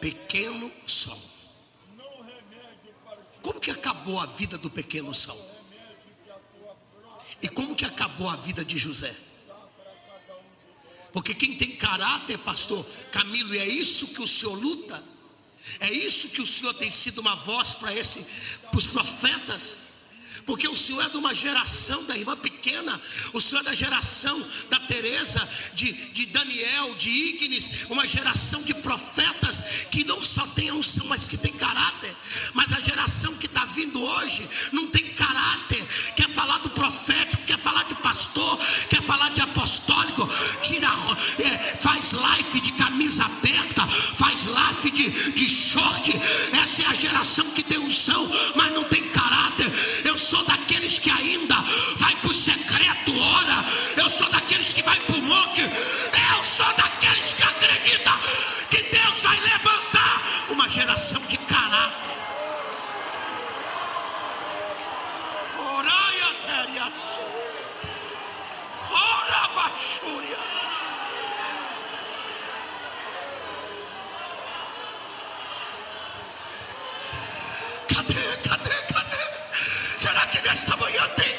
Pequeno 0.00 0.72
sol. 0.86 1.20
Como 3.42 3.60
que 3.60 3.70
acabou 3.70 4.18
a 4.18 4.24
vida 4.24 4.56
do 4.56 4.70
pequeno 4.70 5.14
sol? 5.14 5.38
E 7.42 7.48
como 7.50 7.76
que 7.76 7.84
acabou 7.84 8.30
a 8.30 8.36
vida 8.36 8.64
de 8.64 8.78
José? 8.78 9.14
Porque 11.12 11.34
quem 11.34 11.58
tem 11.58 11.76
caráter, 11.76 12.38
pastor 12.38 12.86
Camilo, 13.12 13.54
e 13.54 13.58
é 13.58 13.68
isso 13.68 14.14
que 14.14 14.22
o 14.22 14.26
senhor 14.26 14.54
luta, 14.54 15.04
é 15.78 15.92
isso 15.92 16.30
que 16.30 16.40
o 16.40 16.46
Senhor 16.46 16.72
tem 16.72 16.90
sido 16.90 17.20
uma 17.20 17.36
voz 17.36 17.74
para 17.74 17.92
para 17.92 18.78
os 18.78 18.86
profetas. 18.86 19.76
Porque 20.50 20.66
o 20.66 20.74
Senhor 20.74 21.04
é 21.04 21.08
de 21.08 21.16
uma 21.16 21.32
geração 21.32 22.02
da 22.06 22.16
irmã 22.16 22.36
pequena, 22.36 23.00
o 23.32 23.40
Senhor 23.40 23.60
é 23.60 23.64
da 23.66 23.72
geração 23.72 24.44
da 24.68 24.80
Teresa, 24.80 25.48
de, 25.74 25.92
de 25.92 26.26
Daniel, 26.26 26.92
de 26.96 27.08
Ignis, 27.08 27.86
uma 27.88 28.04
geração 28.04 28.60
de 28.64 28.74
profetas 28.74 29.62
que 29.92 30.02
não 30.02 30.20
só 30.20 30.44
tem 30.48 30.72
unção, 30.72 31.06
mas 31.06 31.28
que 31.28 31.36
tem 31.36 31.52
caráter. 31.52 32.16
Mas 32.52 32.72
a 32.72 32.80
geração 32.80 33.32
que 33.36 33.46
está 33.46 33.64
vindo 33.66 34.02
hoje 34.02 34.48
não 34.72 34.88
tem 34.88 35.04
caráter, 35.10 35.86
quer 36.16 36.28
falar 36.28 36.58
do 36.58 36.70
profético, 36.70 37.44
quer 37.44 37.56
falar 37.58 37.84
de 37.84 37.94
pastor, 37.94 38.58
quer 38.88 39.02
falar 39.02 39.28
de 39.28 39.40
apostólico, 39.40 40.28
tira, 40.64 40.88
é, 41.38 41.76
faz 41.76 42.10
live 42.10 42.60
de 42.60 42.72
camisa 42.72 43.24
aberta, 43.24 43.86
faz 44.16 44.46
live 44.46 44.90
de, 44.90 45.30
de 45.30 45.48
short. 45.48 46.10
Essa 46.60 46.82
é 46.82 46.86
a 46.86 46.94
geração 46.94 47.48
que 47.52 47.62
tem 47.62 47.78
unção, 47.78 48.28
mas 48.56 48.69
monte. 55.20 55.62
Eu 55.62 56.44
sou 56.44 56.72
daqueles 56.74 57.34
que 57.34 57.42
acredita 57.42 58.10
que 58.70 58.82
Deus 58.82 59.22
vai 59.22 59.38
levantar 59.40 60.22
uma 60.50 60.68
geração 60.68 61.20
de 61.22 61.36
caráter. 61.38 62.10
Oraia 65.58 66.34
terias. 66.46 67.18
Ora 68.90 69.48
baixúria. 69.54 70.38
Cadê, 77.88 78.36
cadê, 78.48 78.82
cadê? 78.92 79.20
Será 79.98 80.26
que 80.26 80.40
nesta 80.42 80.76
manhã 80.76 81.08
tem 81.16 81.29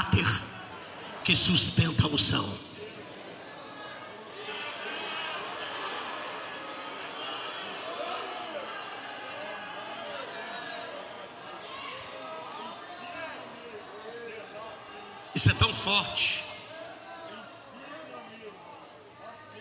caráter 0.00 0.26
que 1.24 1.36
sustenta 1.36 2.04
a 2.04 2.08
unção. 2.08 2.58
Isso 15.34 15.50
é 15.50 15.54
tão 15.54 15.74
forte. 15.74 16.44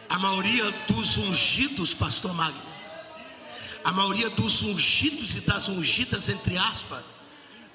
A 0.10 0.18
maioria 0.18 0.72
dos 0.88 1.18
ungidos, 1.18 1.94
pastor 1.94 2.34
Magno, 2.34 2.62
a 3.84 3.92
maioria 3.92 4.30
dos 4.30 4.62
ungidos 4.62 5.36
e 5.36 5.42
das 5.42 5.68
ungidas, 5.68 6.28
entre 6.28 6.58
aspas, 6.58 7.04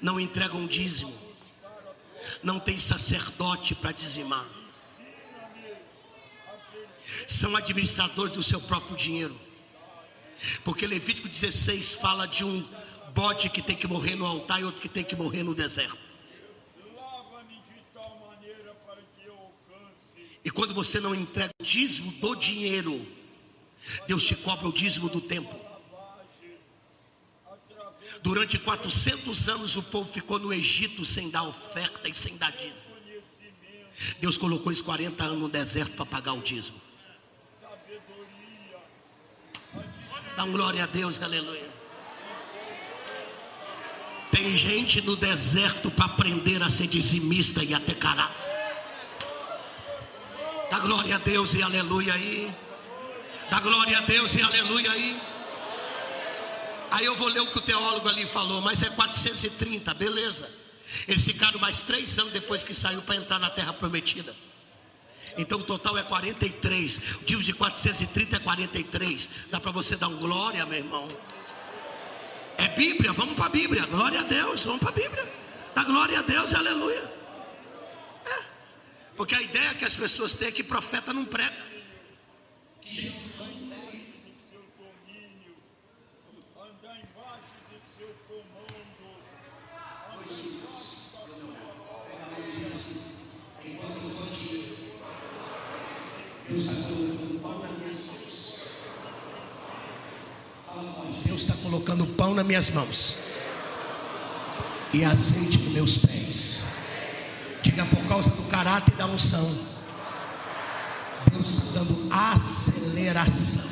não 0.01 0.19
entregam 0.19 0.67
dízimo. 0.67 1.24
Não 2.45 2.59
tem 2.59 2.77
sacerdote 2.77 3.73
para 3.73 3.91
dizimar. 3.91 4.45
São 7.27 7.55
administradores 7.55 8.33
do 8.33 8.43
seu 8.43 8.61
próprio 8.61 8.95
dinheiro. 8.95 9.35
Porque 10.63 10.85
Levítico 10.85 11.27
16 11.27 11.95
fala 11.95 12.27
de 12.27 12.43
um 12.43 12.63
bode 13.15 13.49
que 13.49 13.63
tem 13.63 13.75
que 13.75 13.87
morrer 13.87 14.15
no 14.15 14.27
altar 14.27 14.61
e 14.61 14.63
outro 14.63 14.79
que 14.79 14.87
tem 14.87 15.03
que 15.03 15.15
morrer 15.15 15.41
no 15.41 15.55
deserto. 15.55 15.97
E 20.43 20.51
quando 20.51 20.75
você 20.75 20.99
não 20.99 21.15
entrega 21.15 21.51
o 21.59 21.63
dízimo 21.63 22.11
do 22.11 22.35
dinheiro, 22.35 23.03
Deus 24.07 24.23
te 24.23 24.35
cobra 24.35 24.67
o 24.67 24.71
dízimo 24.71 25.09
do 25.09 25.19
tempo. 25.19 25.55
Durante 28.21 28.57
400 28.57 29.49
anos 29.49 29.75
o 29.75 29.83
povo 29.83 30.11
ficou 30.11 30.39
no 30.39 30.53
Egito 30.53 31.05
sem 31.05 31.29
dar 31.29 31.43
oferta 31.43 32.07
e 32.09 32.13
sem 32.13 32.37
dar 32.37 32.51
dízimo. 32.51 32.85
Deus 34.19 34.37
colocou 34.37 34.71
esses 34.71 34.83
40 34.83 35.23
anos 35.23 35.39
no 35.39 35.49
deserto 35.49 35.95
para 35.95 36.05
pagar 36.05 36.33
o 36.33 36.41
dízimo. 36.41 36.81
Dá 40.35 40.45
glória 40.45 40.83
a 40.83 40.87
Deus, 40.87 41.21
aleluia. 41.21 41.69
Tem 44.31 44.57
gente 44.57 45.01
no 45.01 45.15
deserto 45.15 45.89
para 45.89 46.05
aprender 46.05 46.61
a 46.61 46.69
ser 46.69 46.87
dizimista 46.87 47.63
e 47.63 47.73
a 47.73 47.79
ter 47.79 47.95
caráter. 47.95 48.35
Dá 50.69 50.79
glória 50.79 51.15
a 51.15 51.19
Deus 51.19 51.53
e 51.53 51.63
aleluia 51.63 52.13
aí. 52.13 52.53
Dá 53.49 53.61
glória 53.61 53.97
a 53.97 54.01
Deus 54.01 54.35
e 54.35 54.41
aleluia 54.41 54.91
aí. 54.91 55.34
Aí 56.95 57.03
eu 57.03 57.15
vou 57.17 57.27
ler 57.27 57.41
o 57.41 57.47
que 57.47 57.57
o 57.57 57.61
teólogo 57.61 58.07
ali 58.07 58.25
falou, 58.25 58.61
mas 58.61 58.81
é 58.81 58.89
430, 58.89 59.93
beleza. 59.95 60.49
Eles 61.05 61.25
ficaram 61.25 61.59
mais 61.59 61.81
três 61.81 62.17
anos 62.17 62.31
depois 62.31 62.63
que 62.63 62.73
saiu 62.73 63.01
para 63.01 63.17
entrar 63.17 63.37
na 63.37 63.49
terra 63.49 63.73
prometida. 63.73 64.33
Então 65.37 65.59
o 65.59 65.63
total 65.63 65.97
é 65.97 66.03
43. 66.03 67.17
O 67.17 67.25
dia 67.25 67.37
de 67.37 67.51
430 67.51 68.37
é 68.37 68.39
43. 68.39 69.29
Dá 69.51 69.59
para 69.59 69.71
você 69.71 69.97
dar 69.97 70.07
um 70.07 70.15
glória, 70.15 70.65
meu 70.65 70.77
irmão. 70.77 71.05
É 72.57 72.69
Bíblia, 72.69 73.11
vamos 73.11 73.35
para 73.35 73.47
a 73.47 73.49
Bíblia. 73.49 73.85
Glória 73.87 74.21
a 74.21 74.23
Deus, 74.23 74.63
vamos 74.63 74.79
para 74.79 74.91
a 74.91 74.93
Bíblia. 74.93 75.33
Dá 75.75 75.83
glória 75.83 76.19
a 76.19 76.21
Deus, 76.21 76.53
aleluia. 76.53 77.11
É. 78.25 78.39
Porque 79.17 79.35
a 79.35 79.41
ideia 79.41 79.73
que 79.73 79.83
as 79.83 79.97
pessoas 79.97 80.33
têm 80.35 80.47
é 80.47 80.51
que 80.51 80.63
profeta 80.63 81.13
não 81.13 81.25
prega. 81.25 81.75
Deus 101.35 101.41
está 101.41 101.55
colocando 101.85 102.07
pão 102.15 102.33
nas 102.33 102.45
minhas 102.45 102.71
mãos 102.71 103.17
e 104.91 105.05
azeite 105.05 105.59
nos 105.59 105.73
meus 105.73 105.97
pés. 105.99 106.63
Diga 107.61 107.85
por 107.85 108.03
causa 108.07 108.31
do 108.31 108.43
caráter 108.43 108.91
e 108.93 108.97
da 108.97 109.05
unção. 109.05 109.45
Deus 111.31 111.49
está 111.49 111.79
dando 111.79 112.07
aceleração. 112.11 113.69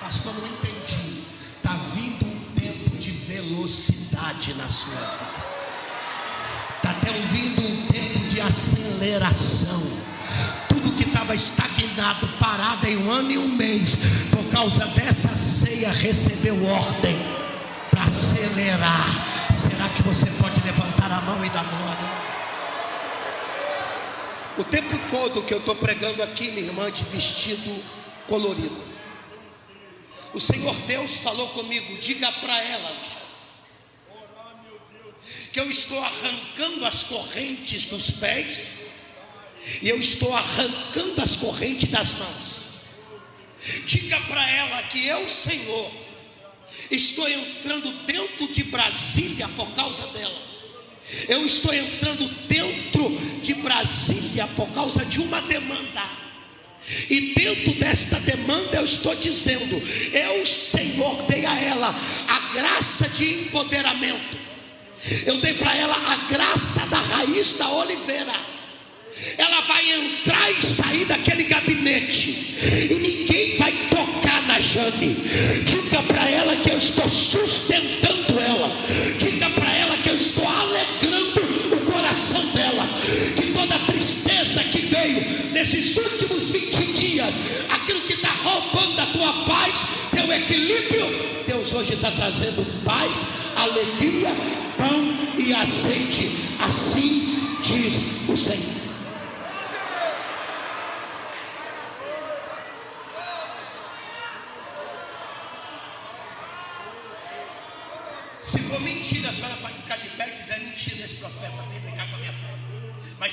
Pastor, 0.00 0.34
não 0.34 0.46
entendi. 0.46 1.26
Está 1.56 1.74
vindo 1.94 2.26
um 2.26 2.54
tempo 2.54 2.96
de 2.96 3.10
velocidade 3.10 4.54
na 4.54 4.68
sua 4.68 4.94
vida. 4.94 5.46
Está 6.76 6.90
até 6.92 7.12
vindo 7.12 7.60
um 7.60 7.86
tempo 7.88 8.26
de 8.28 8.40
aceleração. 8.40 9.85
Estava 11.26 11.34
estagnado, 11.34 12.28
parado 12.38 12.86
em 12.86 12.98
um 12.98 13.10
ano 13.10 13.32
e 13.32 13.36
um 13.38 13.48
mês, 13.48 13.96
por 14.30 14.48
causa 14.48 14.86
dessa 14.86 15.34
ceia, 15.34 15.90
recebeu 15.90 16.54
ordem 16.64 17.16
para 17.90 18.04
acelerar. 18.04 19.52
Será 19.52 19.88
que 19.88 20.02
você 20.02 20.26
pode 20.40 20.64
levantar 20.64 21.10
a 21.10 21.20
mão 21.22 21.44
e 21.44 21.50
dar 21.50 21.64
glória? 21.64 22.06
O 24.58 24.62
tempo 24.62 24.96
todo 25.10 25.42
que 25.42 25.52
eu 25.52 25.58
estou 25.58 25.74
pregando 25.74 26.22
aqui, 26.22 26.52
minha 26.52 26.68
irmã, 26.68 26.88
de 26.92 27.02
vestido 27.02 27.82
colorido. 28.28 28.80
O 30.32 30.38
Senhor 30.38 30.76
Deus 30.86 31.16
falou 31.16 31.48
comigo, 31.48 31.98
diga 31.98 32.30
para 32.30 32.56
ela, 32.62 32.96
que 35.52 35.58
eu 35.58 35.68
estou 35.68 35.98
arrancando 35.98 36.86
as 36.86 37.02
correntes 37.02 37.86
dos 37.86 38.12
pés 38.12 38.85
e 39.82 39.88
eu 39.88 39.98
estou 40.00 40.34
arrancando 40.34 41.22
as 41.22 41.36
correntes 41.36 41.90
das 41.90 42.14
mãos. 42.18 42.56
Diga 43.86 44.18
para 44.20 44.48
ela 44.48 44.82
que 44.84 45.06
eu, 45.06 45.28
Senhor, 45.28 45.90
estou 46.90 47.28
entrando 47.28 47.90
dentro 48.06 48.46
de 48.48 48.62
Brasília 48.64 49.48
por 49.56 49.68
causa 49.72 50.06
dela. 50.08 50.46
Eu 51.28 51.44
estou 51.44 51.72
entrando 51.74 52.26
dentro 52.48 53.10
de 53.42 53.54
Brasília 53.54 54.46
por 54.56 54.68
causa 54.68 55.04
de 55.04 55.20
uma 55.20 55.40
demanda. 55.42 56.02
E 57.10 57.34
dentro 57.34 57.72
desta 57.74 58.20
demanda 58.20 58.76
eu 58.76 58.84
estou 58.84 59.14
dizendo: 59.16 59.82
eu, 60.12 60.46
Senhor, 60.46 61.22
dei 61.24 61.44
a 61.44 61.60
ela 61.60 61.94
a 62.28 62.38
graça 62.52 63.08
de 63.08 63.42
empoderamento. 63.42 64.38
Eu 65.24 65.40
dei 65.40 65.54
para 65.54 65.76
ela 65.76 65.94
a 65.94 66.16
graça 66.28 66.86
da 66.86 67.00
raiz 67.00 67.54
da 67.54 67.68
oliveira 67.68 68.55
ela 69.38 69.60
vai 69.62 69.90
entrar 69.92 70.50
e 70.50 70.62
sair 70.62 71.04
daquele 71.06 71.44
gabinete, 71.44 72.30
e 72.90 72.94
ninguém 72.94 73.56
vai 73.56 73.72
tocar 73.90 74.46
na 74.46 74.60
Jane. 74.60 75.16
Diga 75.64 76.02
para 76.02 76.28
ela 76.30 76.56
que 76.56 76.70
eu 76.70 76.78
estou 76.78 77.08
sustentando 77.08 78.38
ela, 78.38 78.70
diga 79.18 79.48
para 79.50 79.72
ela 79.72 79.96
que 79.98 80.10
eu 80.10 80.14
estou 80.14 80.46
alegrando 80.46 81.40
o 81.72 81.92
coração 81.92 82.44
dela, 82.52 82.86
que 83.34 83.52
toda 83.52 83.78
tristeza 83.80 84.62
que 84.64 84.82
veio 84.82 85.50
nesses 85.52 85.96
últimos 85.96 86.50
20 86.50 86.92
dias, 86.92 87.34
aquilo 87.70 88.00
que 88.02 88.14
está 88.14 88.30
roubando 88.30 89.00
a 89.00 89.06
tua 89.06 89.32
paz, 89.44 89.80
teu 90.14 90.30
equilíbrio, 90.32 91.06
Deus 91.46 91.72
hoje 91.72 91.94
está 91.94 92.10
trazendo 92.10 92.64
paz, 92.84 93.24
alegria, 93.56 94.28
pão 94.76 95.32
e 95.38 95.54
azeite, 95.54 96.36
assim 96.60 97.36
diz 97.62 98.28
o 98.28 98.36
Senhor. 98.36 98.85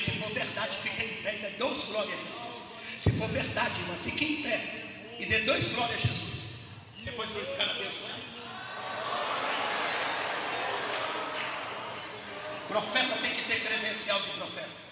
Se 0.04 0.10
for 0.18 0.30
verdade, 0.32 0.76
fique 0.76 1.02
em 1.02 1.22
pé 1.22 1.34
e 1.34 1.38
dê 1.38 1.50
dois 1.56 1.84
glórias 1.84 2.12
a 2.12 2.16
Jesus. 2.16 2.62
Se 2.98 3.10
for 3.18 3.28
verdade, 3.28 3.80
irmã, 3.80 3.94
fique 4.02 4.24
em 4.24 4.42
pé 4.42 4.60
e 5.18 5.24
dê 5.24 5.38
dois 5.40 5.68
glórias 5.68 5.96
a 5.96 6.08
Jesus. 6.08 6.40
Você 6.98 7.10
pode 7.12 7.32
glorificar 7.32 7.70
a 7.70 7.72
Deus 7.72 7.94
com. 7.94 8.34
Profeta 12.68 13.16
tem 13.22 13.30
que 13.30 13.42
ter 13.44 13.60
credencial 13.60 14.20
de 14.20 14.30
profeta. 14.30 14.84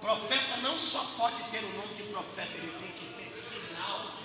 Profeta 0.00 0.56
não 0.62 0.76
só 0.76 1.04
pode 1.16 1.42
ter 1.50 1.58
o 1.58 1.72
nome 1.76 1.94
de 1.94 2.02
profeta, 2.04 2.50
ele 2.54 2.72
tem 2.80 2.90
que 2.90 3.06
ter 3.22 3.30
sinal 3.30 4.16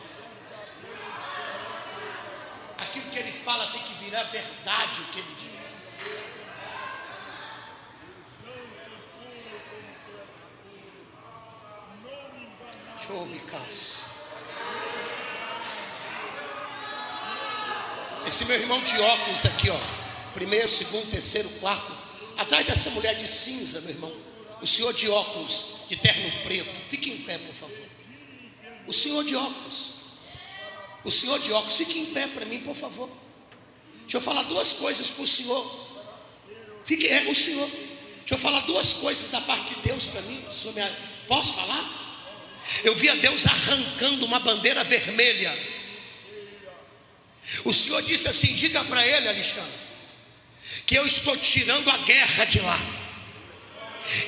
aquilo 2.91 3.09
que 3.09 3.19
ele 3.19 3.32
fala 3.32 3.67
tem 3.67 3.82
que 3.84 3.93
virar 4.03 4.24
verdade 4.24 5.01
o 5.01 5.05
que 5.05 5.19
ele 5.19 5.36
diz. 5.39 6.41
Esse 18.32 18.45
meu 18.45 18.55
irmão 18.57 18.82
de 18.82 18.97
óculos 18.99 19.45
aqui, 19.45 19.70
ó. 19.70 19.80
Primeiro, 20.34 20.70
segundo, 20.70 21.09
terceiro, 21.09 21.49
quarto. 21.59 21.91
Atrás 22.38 22.66
dessa 22.66 22.89
mulher 22.91 23.16
de 23.16 23.28
cinza, 23.28 23.82
meu 23.82 23.89
irmão. 23.89 24.14
O 24.62 24.68
senhor 24.68 24.93
de 24.93 25.09
óculos, 25.09 25.66
de 25.89 25.97
terno 25.97 26.32
preto. 26.43 26.82
Fique 26.88 27.12
em 27.12 27.18
pé, 27.24 27.38
por 27.38 27.53
favor. 27.53 27.86
O 28.88 28.93
senhor 28.93 29.24
de 29.26 29.36
óculos. 29.36 29.89
O 31.03 31.12
senhor 31.12 31.39
de 31.39 31.51
óculos, 31.51 31.76
fique 31.76 31.99
em 31.99 32.05
pé 32.05 32.28
para 32.28 32.45
mim, 32.45 32.62
por 32.62 32.76
favor. 32.76 33.09
Deixa 34.01 34.18
eu 34.18 34.22
falar 34.22 34.43
duas 34.43 34.74
coisas 34.74 35.09
para 35.09 35.24
o 35.24 35.28
senhor. 35.28 35.89
Fique, 36.86 37.07
é, 37.07 37.30
o 37.30 37.36
senhor. 37.36 37.70
Deixa 38.20 38.36
eu 38.36 38.38
falar 38.38 38.62
duas 38.62 38.93
coisas 38.93 39.30
da 39.30 39.41
parte 39.41 39.76
de 39.76 39.82
Deus 39.82 40.07
para 40.07 40.22
mim. 40.22 40.41
Senhor, 40.49 40.74
me, 40.74 40.84
posso 41.28 41.55
falar? 41.55 42.01
Eu 42.84 42.95
vi 42.95 43.09
a 43.09 43.15
Deus 43.15 43.45
arrancando 43.45 44.26
uma 44.26 44.39
bandeira 44.39 44.84
vermelha. 44.84 45.57
O 47.63 47.74
Senhor 47.74 48.01
disse 48.01 48.28
assim: 48.28 48.53
diga 48.53 48.84
para 48.86 49.05
ele, 49.05 49.28
Alexandre, 49.28 49.72
que 50.86 50.95
eu 50.95 51.05
estou 51.05 51.36
tirando 51.38 51.89
a 51.89 51.97
guerra 51.97 52.45
de 52.45 52.59
lá, 52.59 52.80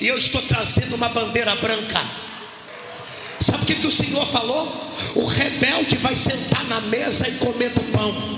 e 0.00 0.08
eu 0.08 0.18
estou 0.18 0.42
trazendo 0.42 0.94
uma 0.94 1.08
bandeira 1.08 1.54
branca. 1.56 2.02
Sabe 3.40 3.64
o 3.64 3.66
que, 3.66 3.74
que 3.74 3.86
o 3.86 3.92
Senhor 3.92 4.26
falou? 4.26 4.66
O 5.16 5.26
rebelde 5.26 5.96
vai 5.98 6.16
sentar 6.16 6.64
na 6.64 6.80
mesa 6.80 7.28
e 7.28 7.32
comer 7.38 7.70
do 7.70 7.82
pão. 7.92 8.34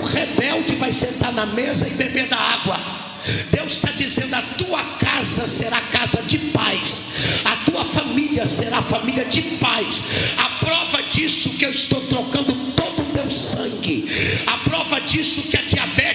O 0.00 0.04
rebelde 0.04 0.76
vai 0.76 0.92
sentar 0.92 1.32
na 1.32 1.46
mesa 1.46 1.88
e 1.88 1.90
beber 1.90 2.28
da 2.28 2.36
água. 2.36 3.07
Deus 3.50 3.74
está 3.74 3.90
dizendo: 3.92 4.34
a 4.34 4.42
tua 4.42 4.82
casa 4.98 5.46
será 5.46 5.80
casa 5.80 6.22
de 6.22 6.38
paz, 6.38 7.04
a 7.44 7.70
tua 7.70 7.84
família 7.84 8.46
será 8.46 8.82
família 8.82 9.24
de 9.24 9.42
paz. 9.42 10.02
A 10.38 10.64
prova 10.64 11.02
disso 11.04 11.50
que 11.50 11.64
eu 11.64 11.70
estou 11.70 12.00
trocando 12.02 12.52
todo 12.74 13.02
o 13.02 13.12
teu 13.12 13.30
sangue, 13.30 14.06
a 14.46 14.56
prova 14.68 15.00
disso 15.00 15.42
que 15.42 15.56
a 15.56 15.62
diabetes 15.62 16.08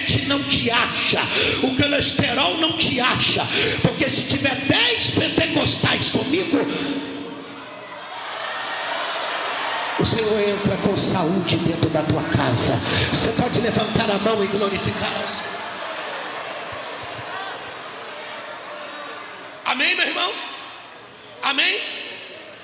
te 0.64 0.70
acha, 0.70 1.20
o 1.62 1.74
colesterol 1.76 2.58
não 2.58 2.72
te 2.78 3.00
acha, 3.00 3.46
porque 3.82 4.08
se 4.08 4.24
tiver 4.24 4.54
dez 4.66 5.10
pentecostais 5.10 6.10
comigo, 6.10 6.58
o 9.98 10.04
Senhor 10.04 10.40
entra 10.48 10.76
com 10.78 10.96
saúde 10.96 11.56
dentro 11.58 11.90
da 11.90 12.02
tua 12.02 12.22
casa. 12.24 12.78
Você 13.12 13.28
pode 13.40 13.60
levantar 13.60 14.10
a 14.10 14.18
mão 14.18 14.42
e 14.42 14.46
glorificar 14.48 15.12
ao 15.22 15.28
Senhor. 15.28 15.63
Amém, 19.74 19.92
meu 19.96 20.06
irmão? 20.06 20.32
Amém? 21.42 21.80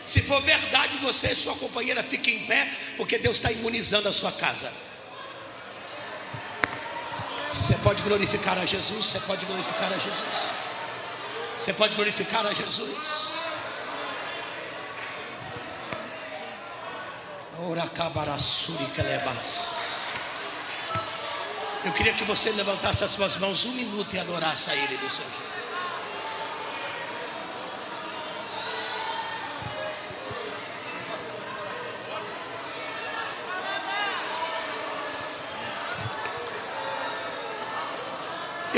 Se 0.07 0.23
for 0.23 0.41
verdade, 0.43 0.97
você 0.99 1.33
e 1.33 1.35
sua 1.35 1.57
companheira 1.57 2.05
fiquem 2.05 2.37
em 2.37 2.47
pé, 2.47 2.71
porque 2.97 3.19
Deus 3.19 3.37
está 3.39 3.51
imunizando 3.51 4.09
a 4.09 4.13
sua 4.13 4.31
casa. 4.31 4.73
Você 7.53 7.75
pode 7.87 8.01
glorificar 8.03 8.57
a 8.59 8.65
Jesus, 8.65 9.07
você 9.07 9.21
pode 9.21 9.45
glorificar 9.45 9.93
a 9.93 9.99
Jesus. 9.99 10.37
Você 11.59 11.73
pode 11.73 11.95
glorificar 11.97 12.47
a 12.47 12.55
Jesus. 12.55 13.09
Eu 21.85 21.93
queria 21.93 22.13
que 22.13 22.25
você 22.25 22.51
levantasse 22.53 23.03
as 23.03 23.11
suas 23.11 23.37
mãos 23.37 23.65
um 23.65 23.73
minuto 23.73 24.15
e 24.15 24.19
adorasse 24.21 24.71
a 24.71 24.77
Ele 24.77 24.97
do 24.97 25.11
seu 25.11 25.25
jeito. 25.25 25.50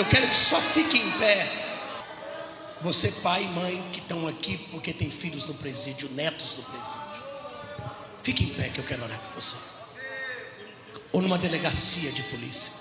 Eu 0.03 0.09
quero 0.09 0.27
que 0.29 0.37
só 0.37 0.61
fique 0.61 0.99
em 0.99 1.13
pé. 1.13 1.49
Você, 2.81 3.09
pai 3.23 3.45
e 3.45 3.47
mãe, 3.47 3.91
que 3.93 4.01
estão 4.01 4.27
aqui 4.27 4.59
porque 4.73 4.93
tem 4.93 5.09
filhos 5.09 5.47
no 5.47 5.55
presídio, 5.55 6.11
netos 6.11 6.57
no 6.57 6.65
presídio. 6.65 7.23
Fique 8.21 8.43
em 8.43 8.49
pé 8.49 8.69
que 8.71 8.81
eu 8.81 8.85
quero 8.85 9.05
orar 9.05 9.17
por 9.21 9.41
você. 9.41 9.55
Ou 11.13 11.23
numa 11.23 11.39
delegacia 11.39 12.11
de 12.11 12.21
polícia. 12.25 12.73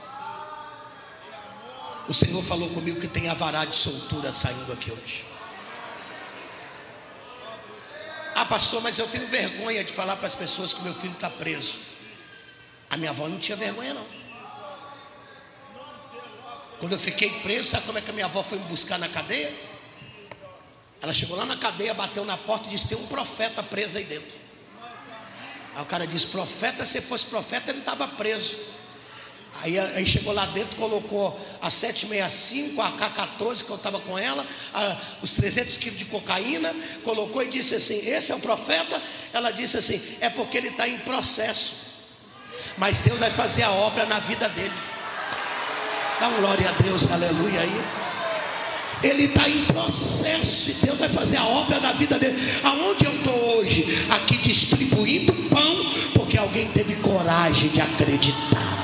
O 2.09 2.13
Senhor 2.13 2.43
falou 2.43 2.71
comigo 2.71 2.99
que 2.99 3.07
tem 3.07 3.29
avará 3.29 3.65
de 3.65 3.75
soltura 3.75 4.31
saindo 4.31 4.73
aqui 4.73 4.91
hoje. 4.91 5.23
Ah, 8.33 8.45
pastor, 8.47 8.81
mas 8.81 8.97
eu 8.97 9.07
tenho 9.09 9.27
vergonha 9.27 9.83
de 9.83 9.93
falar 9.93 10.15
para 10.15 10.25
as 10.25 10.33
pessoas 10.33 10.73
que 10.73 10.81
meu 10.81 10.95
filho 10.95 11.13
está 11.13 11.29
preso. 11.29 11.75
A 12.89 12.97
minha 12.97 13.11
avó 13.11 13.27
não 13.27 13.37
tinha 13.37 13.55
vergonha, 13.55 13.93
não. 13.93 14.20
Quando 16.81 16.93
eu 16.93 16.99
fiquei 16.99 17.29
preso, 17.41 17.69
sabe 17.69 17.85
como 17.85 17.99
é 17.99 18.01
que 18.01 18.09
a 18.09 18.13
minha 18.13 18.25
avó 18.25 18.41
foi 18.41 18.57
me 18.57 18.63
buscar 18.63 18.97
na 18.97 19.07
cadeia? 19.07 19.53
Ela 20.99 21.13
chegou 21.13 21.37
lá 21.37 21.45
na 21.45 21.55
cadeia, 21.55 21.93
bateu 21.93 22.25
na 22.25 22.35
porta 22.35 22.65
e 22.65 22.71
disse: 22.71 22.87
Tem 22.87 22.97
um 22.97 23.05
profeta 23.05 23.61
preso 23.61 23.99
aí 23.99 24.03
dentro. 24.03 24.35
Aí 25.75 25.83
o 25.83 25.85
cara 25.85 26.07
disse: 26.07 26.25
Profeta, 26.25 26.83
se 26.83 26.99
fosse 26.99 27.27
profeta, 27.27 27.69
ele 27.69 27.81
estava 27.81 28.07
preso. 28.07 28.57
Aí, 29.61 29.77
aí, 29.77 30.07
chegou 30.07 30.33
lá 30.33 30.47
dentro, 30.47 30.75
colocou 30.75 31.39
a 31.61 31.69
765, 31.69 32.81
a 32.81 32.91
K14 32.93 33.63
que 33.63 33.69
eu 33.69 33.75
estava 33.75 33.99
com 33.99 34.17
ela, 34.17 34.43
a, 34.73 34.97
os 35.21 35.33
300 35.33 35.77
quilos 35.77 35.99
de 35.99 36.05
cocaína, 36.05 36.73
colocou 37.03 37.43
e 37.43 37.47
disse 37.47 37.75
assim: 37.75 38.09
Esse 38.09 38.31
é 38.31 38.35
o 38.35 38.39
profeta? 38.39 38.99
Ela 39.31 39.51
disse 39.51 39.77
assim: 39.77 40.01
É 40.19 40.31
porque 40.31 40.57
ele 40.57 40.69
está 40.69 40.87
em 40.87 40.97
processo, 40.97 41.75
mas 42.75 43.01
Deus 43.01 43.19
vai 43.19 43.29
fazer 43.29 43.61
a 43.61 43.71
obra 43.71 44.07
na 44.07 44.19
vida 44.19 44.49
dele. 44.49 44.90
Dá 46.21 46.29
um 46.29 46.37
glória 46.37 46.69
a 46.69 46.83
Deus, 46.83 47.11
aleluia 47.11 47.61
aí. 47.61 47.81
Ele 49.01 49.23
está 49.23 49.49
em 49.49 49.65
processo 49.65 50.85
Deus 50.85 50.99
vai 50.99 51.09
fazer 51.09 51.37
a 51.37 51.45
obra 51.47 51.79
na 51.79 51.93
vida 51.93 52.19
dele. 52.19 52.37
Aonde 52.63 53.05
eu 53.05 53.15
estou 53.15 53.57
hoje? 53.57 54.05
Aqui 54.11 54.37
distribuindo 54.37 55.33
pão, 55.49 55.85
porque 56.13 56.37
alguém 56.37 56.67
teve 56.67 56.93
coragem 56.97 57.69
de 57.69 57.81
acreditar. 57.81 58.77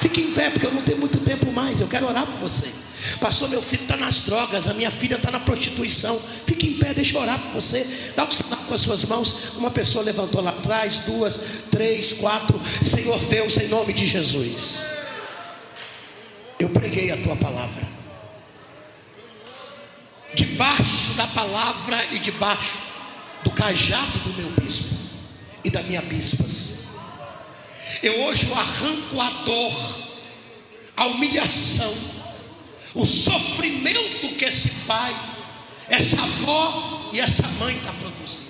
Fique 0.00 0.22
em 0.22 0.32
pé, 0.32 0.48
porque 0.48 0.64
eu 0.64 0.72
não 0.72 0.80
tenho 0.80 0.96
muito 0.96 1.18
tempo 1.18 1.52
mais. 1.52 1.78
Eu 1.78 1.86
quero 1.86 2.06
orar 2.06 2.24
por 2.24 2.40
você. 2.40 2.72
Pastor, 3.20 3.50
meu 3.50 3.60
filho 3.60 3.82
está 3.82 3.98
nas 3.98 4.20
drogas, 4.20 4.66
a 4.66 4.72
minha 4.72 4.90
filha 4.90 5.16
está 5.16 5.30
na 5.30 5.40
prostituição. 5.40 6.18
Fique 6.46 6.68
em 6.68 6.78
pé, 6.78 6.94
deixa 6.94 7.18
eu 7.18 7.20
orar 7.20 7.38
por 7.38 7.60
você. 7.60 7.86
Dá 8.16 8.24
um 8.24 8.30
sinal 8.30 8.60
com 8.60 8.72
as 8.72 8.80
suas 8.80 9.04
mãos. 9.04 9.56
Uma 9.58 9.70
pessoa 9.70 10.02
levantou 10.02 10.40
lá 10.40 10.52
atrás, 10.52 11.00
duas, 11.00 11.38
três, 11.70 12.14
quatro. 12.14 12.58
Senhor 12.82 13.18
Deus, 13.26 13.58
em 13.58 13.68
nome 13.68 13.92
de 13.92 14.06
Jesus 14.06 14.96
eu 16.58 16.68
preguei 16.70 17.10
a 17.10 17.16
tua 17.16 17.36
palavra. 17.36 17.86
Debaixo 20.34 21.14
da 21.14 21.26
palavra 21.28 22.04
e 22.12 22.18
debaixo 22.18 22.82
do 23.44 23.50
cajado 23.50 24.18
do 24.20 24.34
meu 24.34 24.50
bispo 24.50 24.94
e 25.64 25.70
da 25.70 25.82
minha 25.84 26.02
bispas. 26.02 26.88
Eu 28.02 28.22
hoje 28.24 28.52
arranco 28.52 29.20
a 29.20 29.30
dor, 29.44 29.98
a 30.96 31.06
humilhação, 31.06 31.94
o 32.94 33.06
sofrimento 33.06 34.28
que 34.36 34.44
esse 34.44 34.70
pai, 34.86 35.14
essa 35.88 36.20
avó 36.22 37.10
e 37.12 37.20
essa 37.20 37.46
mãe 37.58 37.76
está 37.76 37.92
produzindo. 37.92 38.48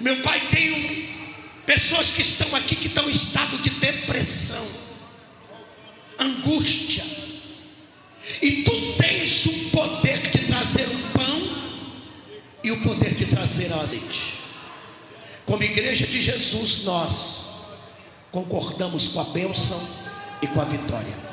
Meu 0.00 0.16
pai 0.22 0.40
tem 0.50 0.72
um, 0.72 1.62
pessoas 1.66 2.10
que 2.12 2.22
estão 2.22 2.54
aqui 2.56 2.74
que 2.74 2.88
estão 2.88 3.08
em 3.08 3.12
estado 3.12 3.58
de 3.58 3.70
depressão 3.70 4.83
angústia. 6.18 7.04
E 8.40 8.62
tu 8.62 8.92
tens 8.94 9.46
o 9.46 9.70
poder 9.70 10.30
de 10.30 10.38
trazer 10.46 10.86
o 10.88 10.98
pão 11.12 11.42
e 12.62 12.70
o 12.70 12.82
poder 12.82 13.14
de 13.14 13.26
trazer 13.26 13.70
o 13.70 13.80
azeite. 13.80 14.34
Como 15.44 15.62
igreja 15.62 16.06
de 16.06 16.22
Jesus, 16.22 16.84
nós 16.84 17.54
concordamos 18.32 19.08
com 19.08 19.20
a 19.20 19.24
bênção 19.24 19.80
e 20.40 20.46
com 20.46 20.60
a 20.60 20.64
vitória. 20.64 21.23